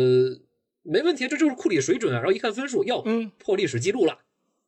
[0.82, 2.18] 没问题，这就是库里水准啊。
[2.18, 4.18] 然后一看分数，哟，嗯破历史记录了，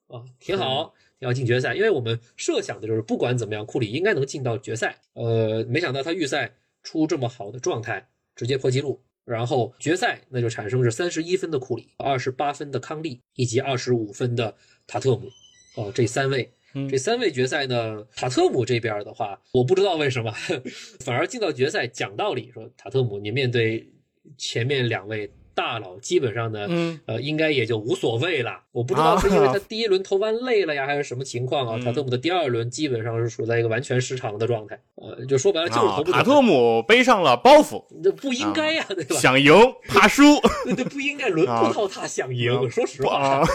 [0.07, 0.93] 啊，挺好，
[1.24, 1.74] 要进决赛。
[1.74, 4.95] 因为我们设想的就是不管怎么样，库里应该能进到决赛。
[5.13, 6.53] 呃，没想到他预赛
[6.84, 9.01] 出这么好的状态，直接破纪录。
[9.26, 14.53] 然后决赛那就产生是三十一分的库里，二十八分的康利，以及二十五分的
[14.86, 15.30] 塔特姆。
[15.76, 20.30] 哦，这三位，嗯这三位决赛呢，塔特姆这边的话，我不知道为什么，
[20.99, 21.88] 反而进到决赛。
[21.88, 23.89] 讲道理说，塔特姆你面对
[24.38, 26.99] 前面两位大佬，基本上呢，嗯。
[27.05, 28.61] 呃，应该也就无所谓了。
[28.71, 29.19] 我不知道啊。
[29.19, 31.75] 是因为他第一轮投完累了呀，还是什么情况啊？
[31.77, 31.83] 嗯。
[31.83, 39.15] 塔特姆的第二轮基本上是处在一个完全失常的状态，呃，就说白了就是塔特姆背上了包袱，这不应该呀，对吧？
[39.15, 39.53] 想赢
[39.87, 40.23] 怕输。
[40.65, 42.53] 对对，不应该轮不到他想赢。
[42.53, 42.69] 啊。
[42.69, 43.47] 说实话，啊，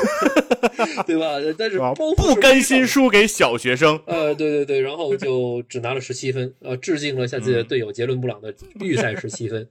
[1.06, 1.36] 对吧？
[1.58, 9.68] 但是啊包袱不甘心输给小学生，呃，对对对，然后就只拿了十七分，呃，致敬了一下自己的队友杰伦布朗的预赛十七分，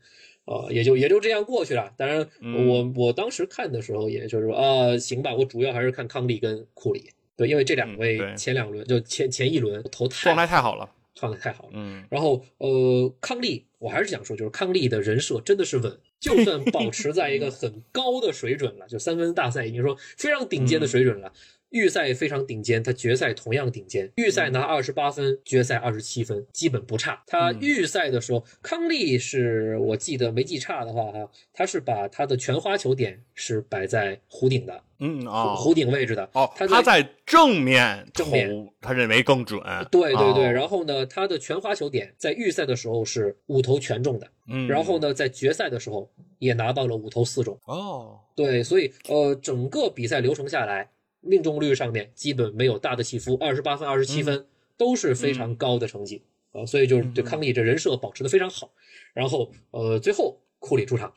[0.48, 1.93] 啊、也就也就这样过去了。
[1.98, 2.68] 当然，嗯。
[2.68, 11.72] 我我当时看的时候，也就是说啊、行吧，我主要还是看康利跟库里，对，因为这两嗯位前两轮、就前前一轮投太状态太好了，状态太好了。
[11.74, 12.06] 嗯。
[12.10, 21.34] 然后呃，康利，我还是想说，就是康利的人设真的是稳，就算保持在一个很高的水准了，就三分大赛已经说非常顶尖的水准了，
[21.70, 24.11] 预赛非常顶尖，他决赛同样顶尖。
[24.15, 27.24] 预赛拿二十八分，决赛二十七分，基本不差。
[27.28, 36.30] 他预赛的时候，康利是我记得没记差的话哈，他是把他的全花球点是摆在弧顶的，嗯啊，弧顶位置的。
[36.34, 39.61] 哦，他他在正面正面，他认为更准。
[39.91, 46.09] 对对对，哦然后呢，他的全花球点在预赛的时候是五投全中的，嗯，然后呢，在决赛的时候
[46.39, 47.59] 也拿到了五投四中。
[47.65, 50.89] 哦，对，所以呃，整个比赛流程下来，
[51.28, 54.47] 命中率上面基本没有大的起伏，二十八分、二十七分
[54.78, 56.23] 都是非常高的成绩。
[56.51, 58.71] 啊、呃所以就是对康利这人设保持的非常好。
[59.13, 61.13] 然后呃，最后库里出场，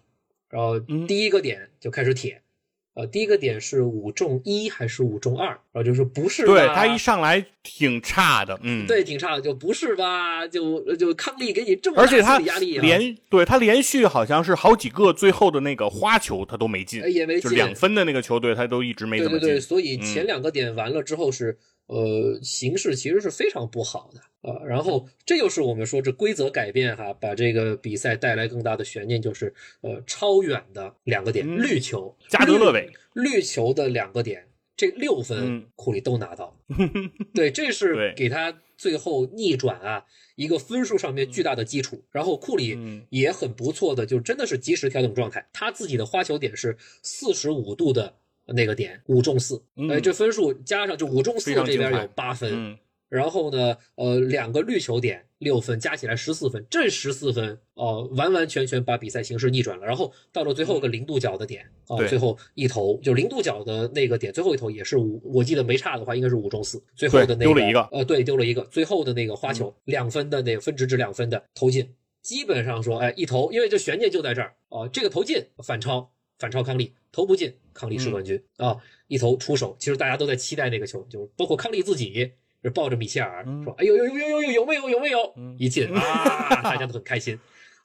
[0.48, 1.06] 然后嗯。
[1.06, 2.42] 第一个点就开始铁。
[2.94, 5.48] 呃，第一个点是五中一还是五中二？
[5.48, 10.46] 然后就是不是吧，对他一上来挺差的，嗯，，对挺差的，就不是吧？
[10.48, 19.40] 就就康利给你这么大而且他心理压力啊，连对他连续好像是好几个最后的那个花球他都没进哎，也没进就两分的那个球队他都一直没怎么进。
[19.40, 21.56] 对对对，所以嗯前两个点完了之后是、
[21.90, 36.56] 呃形势其实是非常不好的啊、呃然后这就是我们说这规则改变哈，把这个比赛带来更大的悬念，就是呃超远的两个点，嗯绿球加德勒韦绿绿球的两个点，这六分嗯库里都拿到，
[37.34, 40.04] 对，这是给他最后逆转啊
[40.36, 42.02] 一个分数上面巨大的基础。
[42.10, 48.14] 然后库里嗯也很不错的，就真的是及时调整状态，他自己的花球点是四十五度的
[48.54, 52.78] 那个点，五中四，嗯哎，这分数加上就五中四这边有八分，嗯，
[53.08, 59.86] 然后呢，呃，两个绿球点六分，加起来十四分，这十四分哦、完完全全把比赛形势逆转了。
[59.86, 71.88] 然后到了最后个零度角的点啊、最后一投就零度角的那个点，最后一投也是五，我记得没差的话应该是五中四，最后的那个对丢了一个呃，对，丢了一个，最后的那个花球、两分的那个分值值两分的投进，
[72.22, 78.76] 基本上说，哎，一投，因为这悬念就在这儿哦、这个投进反超反超康利，投不进康利是冠军、啊，
[79.08, 82.32] 一投出手，其实大家都在期待那个球，就是包括康利自己。
[82.62, 87.34] 是抱着米切尔嗯说：“哎呦呦呦呦呦，有没有有没有？”嗯一进 啊，大家都很开心。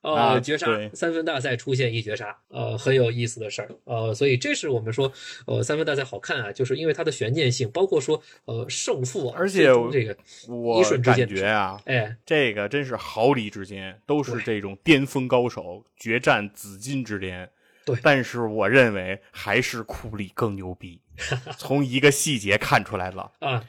[0.02, 5.10] 啊呃，绝杀三分大赛出现一绝杀，呃，很有意思的事儿，呃，所以这是我们说，
[5.48, 10.18] 呃，三分大赛好看啊，就是因为它的悬念性，包括说，呃，胜负啊，而且这个，
[10.50, 17.50] 我一瞬之间感觉啊，哎，这个真是毫厘之间，都是这种巅峰高手决战紫金之巅。
[17.86, 21.00] 对但是我认为还是库里更牛逼。
[21.58, 23.64] 从一个细节看出来了，啊，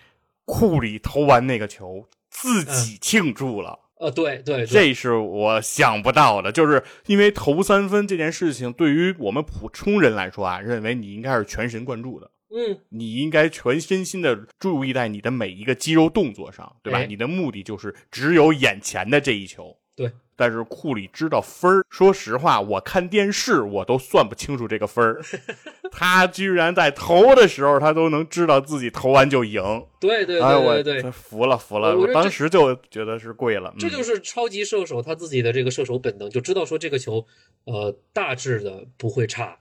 [0.44, 3.78] 库里投完那个球自己庆祝了。
[4.00, 16.98] 呃，对对对，这是我想不到的，就是因为投三分这件事情，对于我们普通人来说啊，认为你应该是全神贯注的，嗯，你应该全身心的注意在你的每一个肌肉动作上，对吧？
[16.98, 19.78] 哎你的目的就是只有眼前的这一球。
[19.94, 25.20] 对，但是库里知道分儿，说实话，我看电视我都算不清楚这个分儿，
[25.90, 29.62] 他居然在投的时候，他都能知道自己投完就赢。
[29.98, 33.72] 对对对对对，这服了服了，我当时就觉得是贵了。
[33.78, 37.26] 这嗯就是超级射手他自己的这个射手本能，就知道说这个球，
[37.64, 39.58] 呃，大致的不会差，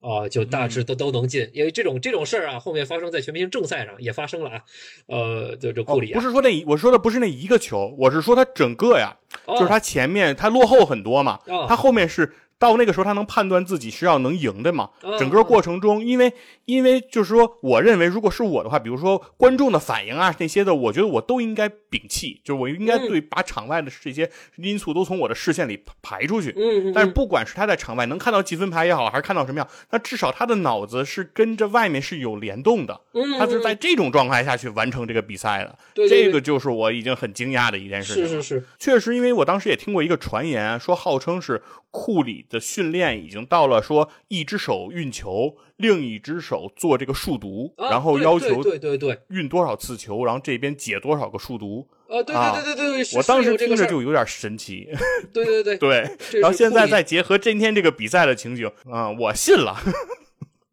[0.00, 4.62] 啊、就大致都都能进，因为这种这种事儿啊，后面发生在全明星正赛上也发生了啊，
[5.06, 11.66] 呃，就这哦库里啊，不是说那，我说的不是那一个球，我是说他整个呀，哦就是他前面他落后很多嘛，哦。
[11.68, 14.90] 他后面是到那个时候他能判断自己是要能赢的嘛。
[15.02, 16.32] 哦整个过程中，因为
[16.66, 26.54] 因为就是说，我认为如果是我的话，比如说观众的反应啊那些的，我觉得我都应该摒弃，就是我应该嗯对把场外的这些因素都从我的视线里排出去。
[26.56, 35.78] 嗯，嗯，但是嗯不管是他在场外能看到积分牌也好，还是看到什么样，那至少他的脑子是跟着外面是有联动的，嗯他是在这种状态下去完成这个比赛的。
[35.94, 38.28] 对这个就是我已经很惊讶的一件事情。
[38.28, 41.60] 是是是，确实，因为我当时也听过一个传言，说号称是
[41.90, 51.88] 库里的训练已经到了说一只手运球，另一只手做这个数独，啊然后要求对对对对，运多少次球，然后这边解多少个数独。
[52.08, 54.88] 啊，对啊对对对对，我当时听着就有点神奇，
[55.32, 56.16] 对对对，对。
[56.40, 59.76] 然后现在再结合今天这个比赛的情景，啊、我信了。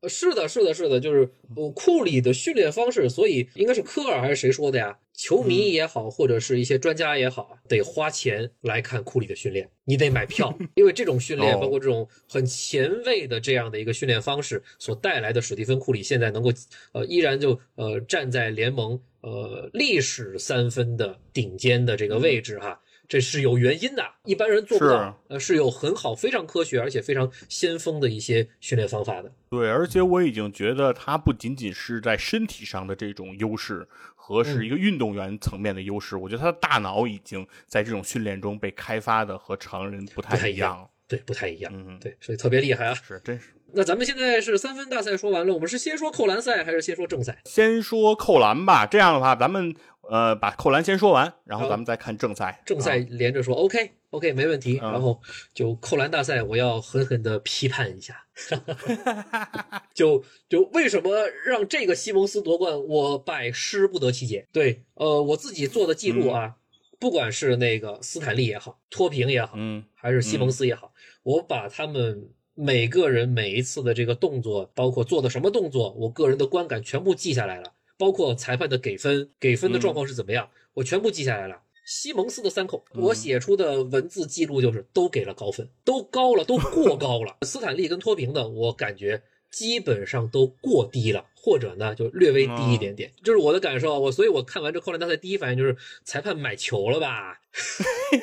[0.01, 4.97] 呃是的，是的，是的，就是呃库里的训练方式，所以应该是科尔还是谁说的呀？
[5.13, 16.51] 球嗯迷也好，或者是一些专家也好，得花钱来看库里的训练，你得买票， 因为这种训练，哦包括这种很前卫的这样的一个训练方式所带来的史蒂芬库里现在能够
[16.91, 22.79] 呃依然就呃站在联盟呃历史三分的顶尖的这个位置哈。
[23.07, 29.31] 这是有原因的，一般人做不是到，呃，是有很好、非常科学而且非常先锋的一些训练方法的。
[29.49, 40.89] 对，而且我已经觉得他不仅仅是在身体上的这种优势和是一个运动员层面的优势，我觉得他的大脑已经在这种训练中被开发的和常人不不太太一样一样。
[41.07, 41.71] 对，不太一样。
[41.73, 42.93] 嗯，对，所以特别厉害啊。
[42.93, 47.41] 是真是那咱们现在是三分大赛说完了，我们是先说扣篮赛还是先说正赛？
[47.45, 49.75] 先说扣篮吧，这样的话，咱们
[50.09, 52.61] 呃把扣篮先说完，然后咱们再看正赛。
[52.65, 55.19] 正赛啊连着说、OK OK 没问题，嗯然后
[55.53, 58.23] 就扣篮大赛，我要狠狠的批判一下，
[59.93, 64.47] 就就为什么让这个西蒙斯夺冠，我百思不得其解。
[64.53, 66.55] 对，呃，我自己做的记录啊，
[66.99, 70.93] 不管是那个斯坦利也好，托平也好，嗯还是西蒙斯也好，
[71.23, 81.61] 我把他们每个人每一次的这个动作，包括做的什么动作，我个人的观感全部记下来了，包括裁判的给分，给分的状况是怎么样，我全部记下来了。
[81.85, 87.37] 西蒙斯的三扣，我写出的文字记录就是都给了高分，都高了，都过高了。
[87.45, 89.21] 斯坦利跟托平呢，我感觉
[89.57, 93.99] 基本上都过低了，或者呢就略微低一点点，就是我的感受。
[93.99, 97.39] 我所以，我看完这扣篮大赛，第一反应就是裁判买球了吧？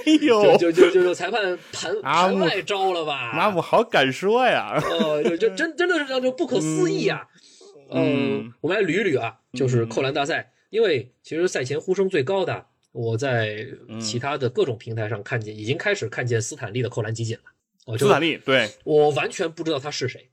[0.07, 3.33] 哎呦， 就就就就裁判盘盘外招了吧？
[3.35, 4.81] 那，我好敢说呀！
[4.81, 7.27] 哦，就就真 真的是这样，就不可思议啊！
[7.91, 13.67] 嗯呃，我们来捋一捋啊，就是扣篮大赛，因为其实赛前呼声最高的，我在
[14.01, 17.43] 其他的各种平台上看见，已经开始看见斯坦利的扣篮集锦了。
[17.87, 20.31] 哦，就斯坦利，对，我完全不知道他是谁，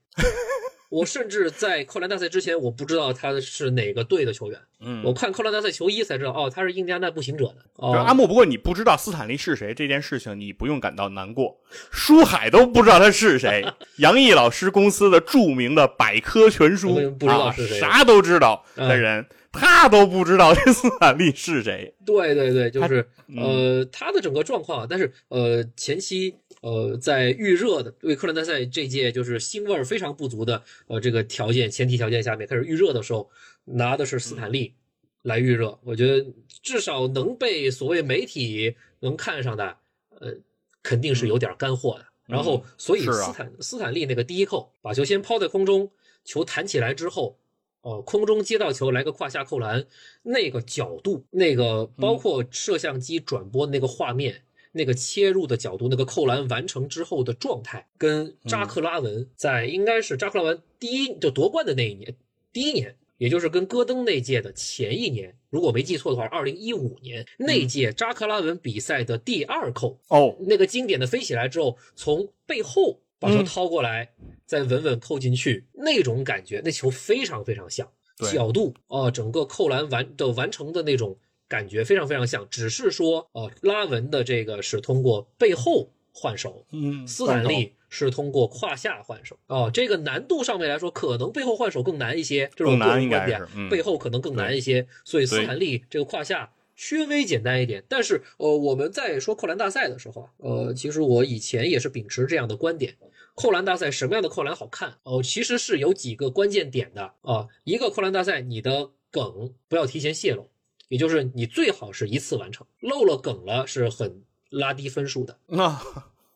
[0.91, 4.59] 我甚至在扣篮大赛之前，我不知道他是哪个队的球员。
[4.81, 7.55] 嗯，我看扣篮大赛球衣才知道，哦，他是印第安纳步行者的。
[7.75, 11.57] 哦，阿木，不过你不知道斯坦利是谁这件事情，你不用感到难过。
[11.91, 13.65] 书海都不知道他是谁，
[13.99, 21.93] 杨毅老师公司的著名的百科全书，不知道是谁啊，啥都知道的嗯人，他都不知道这斯坦利是谁。
[22.05, 23.37] 对对对，就是嗯。
[23.37, 33.29] 呃，他的整个状况，但是呃，前期呃，在预热的为克兰大赛这届就是腥味儿非常不足的呃这个条件前提条件下面开始预热的时候，
[33.65, 34.73] 拿的是斯坦利
[35.21, 36.25] 来预热，我觉得
[36.61, 39.77] 至少能被所谓媒体能看上的，
[40.19, 40.33] 呃，
[40.81, 42.05] 肯定是有点干货的。
[42.27, 45.91] 然后，所以斯坦斯坦利那个第一扣，把球先抛在空中，
[46.23, 47.37] 球弹起来之后，
[47.81, 49.85] 哦，空中接到球来个胯下扣篮，
[50.23, 62.15] 那个角度，那个包括摄像机转播那个画面，那个切入的角度，那个扣篮完成之后的状态，跟扎克拉文在应该是扎克拉文第一就夺冠的那一年，
[62.53, 62.95] 第一年。
[63.17, 74.09] 也就是跟戈登那届的前一年，如果没记错的话，二零一五年那届扎克拉文比赛的第二扣，哦，那个经典的飞起来之后，从背后把球掏过来，
[74.47, 77.87] 再稳稳扣进去，那种感觉，那球非常非常像，
[78.33, 81.15] 角度啊、整个扣篮完的完成的那种
[81.47, 97.83] 感觉非常非常像，只是说呃，拉文的这个是通过背后换手，嗯，斯坦利是通过胯下换手哦，这个难度上面来说，可能背后换手更难一些，这是我个人观点，嗯背后可能更难一些，所以斯坦利这个胯下稍微简单一点。
[97.87, 102.95] 但是呃，我们在说扣篮大赛的时候啊，呃，其实我以前也是秉持这样的观点。
[103.35, 104.97] 扣篮大赛什么样的扣篮好看？
[105.03, 107.47] 哦，其实是有几个关键点的啊。
[107.63, 110.49] 一个扣篮大赛，你的梗不要提前泄露，
[110.89, 115.39] 也就是你最好是一次完成，漏了梗了是很拉低分数的。
[115.57, 115.81] 啊，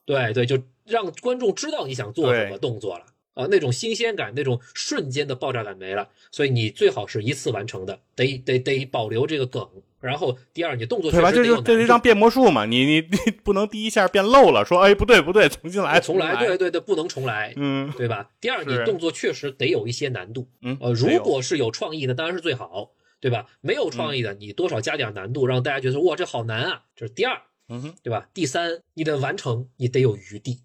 [0.05, 9.69] 对对，就让观众知道你想做什么动作了啊，那种新鲜感，那种瞬间的爆炸感没了，所以你最好是一次完成的，得得得保留这个梗。
[10.05, 11.31] 然后第二，你动作确对吧？
[11.31, 12.03] 实得有难这就这就像度。
[12.03, 18.29] 变魔术嘛，你你你不能第一下变漏了，说哎不对不对，重新来重来，对对对，不能重来，嗯对吧？
[18.39, 20.47] 第二，你动作确实得有一些难度。
[20.61, 23.47] 嗯，呃，如果是有创意的，当然是最好，对吧？
[23.61, 26.81] 没有创意的，你多少加点难度，让大家觉得哇，这好难啊。
[26.95, 28.27] 这是第二，嗯哼对吧？
[28.33, 30.59] 第三，你的完成你得有余地，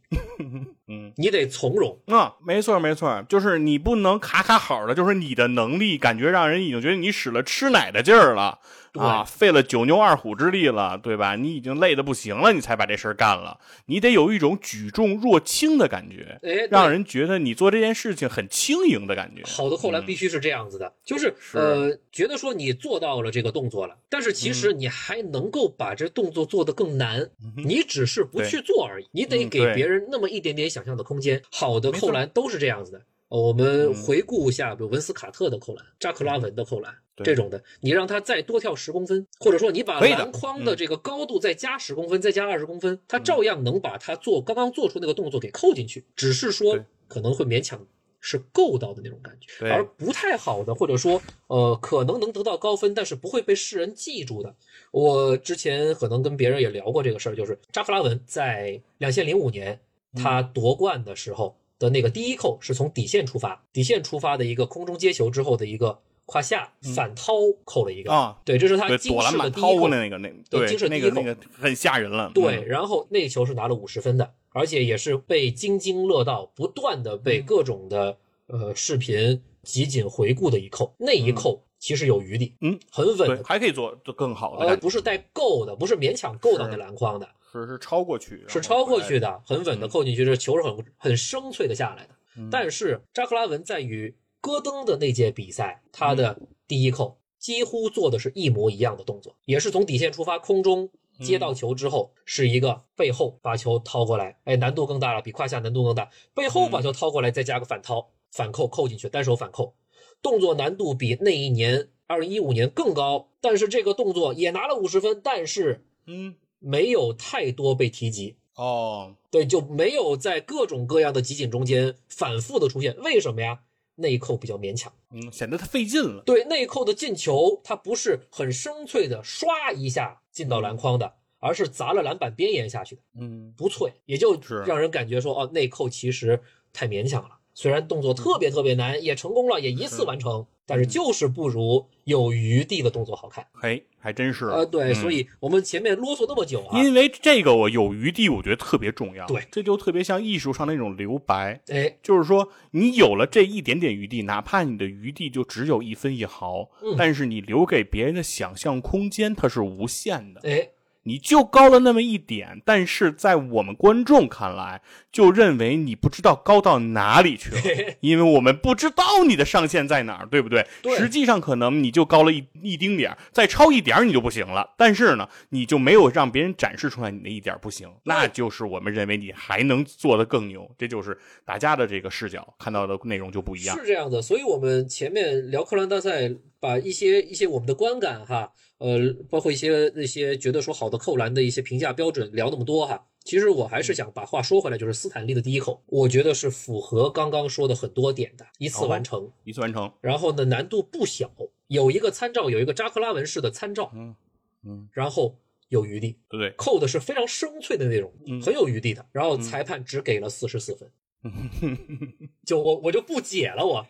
[0.87, 1.13] 嗯。
[1.17, 1.99] 你得从容。
[2.07, 8.59] 啊，没错没错，就是你不能卡卡好的，就是你的能力感觉让人已经觉得你使了吃奶的劲儿了
[8.95, 11.37] 啊，费了九牛二虎之力了，对吧？
[11.37, 19.43] 你已经累得不行了，你才把这事儿干了，你得有一种举重若轻的感觉，哎，让人觉得你做这件事情很轻盈的感觉。
[19.45, 31.41] 好的扣篮必须是这样子的，就是呃，觉得说你做到了这个动作了，但是其嗯实你还能够把这动作做得更难，你只是不去做而已，你得给别人那么一点点想象的空间。
[31.53, 32.99] 好的扣篮都是这样子的。
[32.99, 40.77] 呃我们嗯回顾一下，比如文斯卡特的扣篮、扎克拉文的扣篮对这种的，你让他再多跳十公分，或者说你把篮筐的嗯。
[40.77, 47.87] 这个高度再加十公分，再加二十公分，他照样能把他做刚刚做出那个动作给扣进去，只是说可能会勉强
[48.21, 49.69] 是够到的那种感觉。
[49.69, 54.55] 而不太好的，或者说呃可能能得到高分，但是不会被世人记住的。
[54.91, 59.79] 我之前可能跟别人也聊过这个事儿，就是扎克拉文在两千零五年
[60.15, 66.01] 他夺冠的时候的那个第一扣是从底线出发，底线出发的一个空中接球之后的一个
[66.31, 67.33] 胯下反掏
[67.65, 68.13] 扣了一个。
[68.13, 72.31] 啊，对，这是他对，惊躲篮板世的第一扣掏的那个那对对惊世第一扣那个那个很吓人了。
[72.33, 78.17] 对，嗯，然后那球是拿了五十分的，而且也是被津津乐道，不断的嗯被各种的、
[78.47, 80.95] 呃视频集锦回顾的一扣。
[80.99, 89.43] 那一扣其实有余地，嗯，很稳，的，还可以做做更好的呃，不是带够的，不是勉强够到那篮筐的，是是超过去，是超过去的。
[89.45, 89.89] 很稳的嗯。
[89.89, 92.11] 扣进去，这球是很很生脆的下来的。
[92.37, 92.49] 嗯。
[92.51, 100.91] 但是扎克拉文在与戈登的那届比赛，他的第一扣几乎做的是一模一样的动作，也是从底线出发，空中
[101.23, 109.75] 接到球之后是一个背后把球掏过来，哎，难度更大了，比胯下难度更大，背后把球掏过来，再加个反掏，反扣扣进去，单手反扣，
[110.23, 118.37] 动作难度比那一年二零一五年更高，但是这个动作也拿了五十分，但是嗯，没有太多被提及。
[118.57, 122.95] 哦，对，就没有在各种各样的集锦中间反复的出现。
[122.99, 123.61] 为什么呀？
[124.01, 124.93] 内扣比较勉强。
[125.13, 126.23] 嗯，显得他费劲了。
[126.25, 136.41] 对，内扣的进球，他不是很生脆的唰一下进到篮筐的，而是砸了篮板边沿下去的，嗯，不脆，也就让人感觉说，哦，内扣其实
[136.73, 137.40] 太勉强了。
[137.55, 143.47] 虽然动作特别特别难，也成功了，也一次完成，但是就是不如有余地的动作好看。
[143.53, 144.47] 嘿，还真是。
[144.47, 149.27] 呃，对，嗯所以我们前面啰嗦那么久啊，因为这个我有余地，我觉得特别重要。
[149.27, 160.41] 对这就特别像艺术上那种留白，哎，就是说你有了这一点点余地，哪怕你的余地就只有一分一毫，嗯但是你留给别人的想象空间它是无限的。
[160.45, 160.71] 哎，
[161.05, 167.61] 你就高了那么一点，但是在我们观众看来，就认为你不知道高到哪里去了，
[168.01, 170.67] 因为我们不知道你的上限在哪儿，对不对？
[170.83, 174.75] 对实际上可能你就高了一一丁点儿，再超一点儿你就不行了。
[174.77, 180.71] 但是呢，你就没有让别人展示出来你那一点儿不行，那就是我们认为你还能做得更牛。
[180.77, 183.77] 这就是大家的这个视角看到的内容就不一样。
[183.77, 186.31] 是这样的，所以我们前面聊扣篮大赛，
[186.61, 188.99] 把一些一些我们的观感哈，呃，
[189.29, 193.07] 包括一些那些觉得说好的扣篮的一些评价标准聊那么多哈。
[193.23, 201.31] 其实我还是想把话说回来，就是斯坦利的第一扣，我觉得是符合刚刚说的很多点的，一次完成，一次完成，然后呢难度不小，
[201.67, 204.17] 有一个参照，有一个扎克拉文式的参照，嗯
[204.65, 205.37] 嗯，然后
[205.69, 206.51] 有余地，对？
[206.57, 209.05] 扣的是非常生脆的那种，嗯很有余地的。
[209.13, 210.91] 然后裁判只给了四十四分，
[212.47, 213.87] 就我我就不解了，我我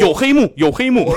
[0.00, 1.12] 有黑幕，有黑幕。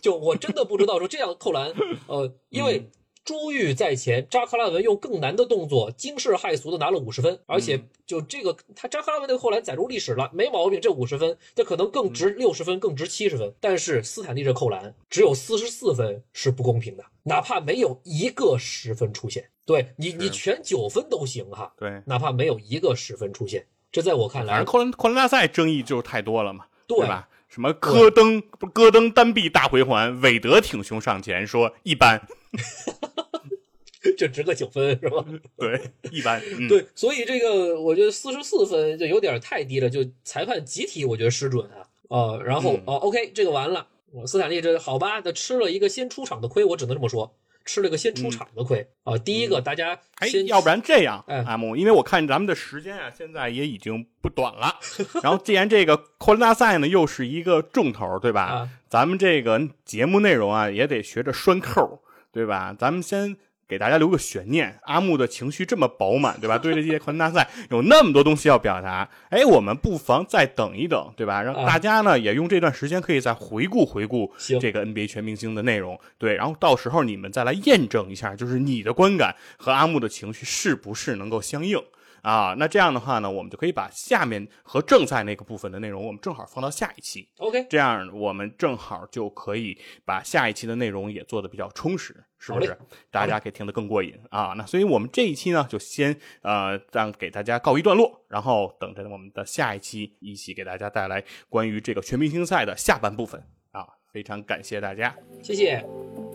[0.00, 1.72] 就我真的不知道说这样扣篮，
[2.06, 2.88] 呃，因为
[3.24, 13.52] 朱玉在前，扎克拉文用更难的动作惊世骇俗的拿了五十分，而且就这个他扎克拉文那个扣篮载入历史了，没毛病，这五十分这可能更值六十分，更值七十分。
[13.60, 27.28] 但是斯坦利这扣篮只有四十四分是不公平的，哪怕没有一个十分出现，对你你全九分都行哈，对，哪怕没有一个十分出现，这在我看来反正扣篮扣篮大赛争议就是太多了嘛，对吧？
[27.48, 28.40] 什么戈登
[28.72, 32.26] 戈登单臂大回环，韦德挺胸上前说一般，
[34.16, 35.24] 就值个九分是吧？
[35.56, 41.86] 对，一般，嗯、对，所以这个我觉得四十四分就有点太低了，就裁判集体我觉得失准啊。
[42.08, 42.82] 呃，然后嗯。
[42.86, 47.34] 哦，OK，这个完了，我斯坦利这好吧，他吃了一个先出场的亏，我只能这么说，
[47.66, 54.76] 吃了个先出场的亏啊、第一个大家哎，要不然这样，哎阿木，因为我看咱们的时间啊，现在也已经不短了。
[55.22, 58.42] 然后，既然这个扣篮大赛呢又是一个重头，对吧？
[58.42, 62.00] 啊咱们这个节目内容啊，也得学着拴扣，
[62.32, 62.74] 对吧？
[62.78, 63.36] 咱们先
[63.68, 64.78] 给大家留个悬念。
[64.82, 66.56] 阿木的情绪这么饱满，对吧？
[66.58, 71.42] 对这届扣篮大赛有那么多东西要表达，哎，我们不妨再等一等，对吧？
[71.42, 81.82] 让啊大家呢也用这段时间可以再回顾回顾这个 NBA 全明星的内容，对，然后到时候你们再来验证一下，就是你的观感和阿木的情绪是不是能够相应。
[82.26, 92.76] 啊，那这样的话呢，我们就可以把下面和正赛那个部分的内容，我们正好放到下一期，OK，这样我们正好就可以把下一期的内容也做得比较充实，是不是？
[93.12, 94.54] 大家可以听得更过瘾啊。
[94.56, 103.86] 那所以我们这一期呢，就先呃让给大家告一段落，然后等着我们的下一期一起给大家带来关于这个全明星赛的下半部分啊。
[104.12, 105.14] 非常感谢大家。
[105.44, 106.25] 谢谢。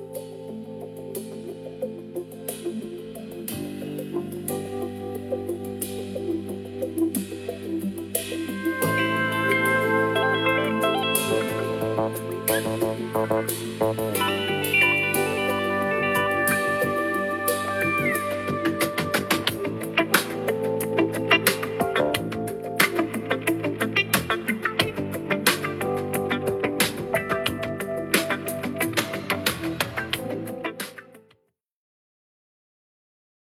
[13.31, 14.40] Música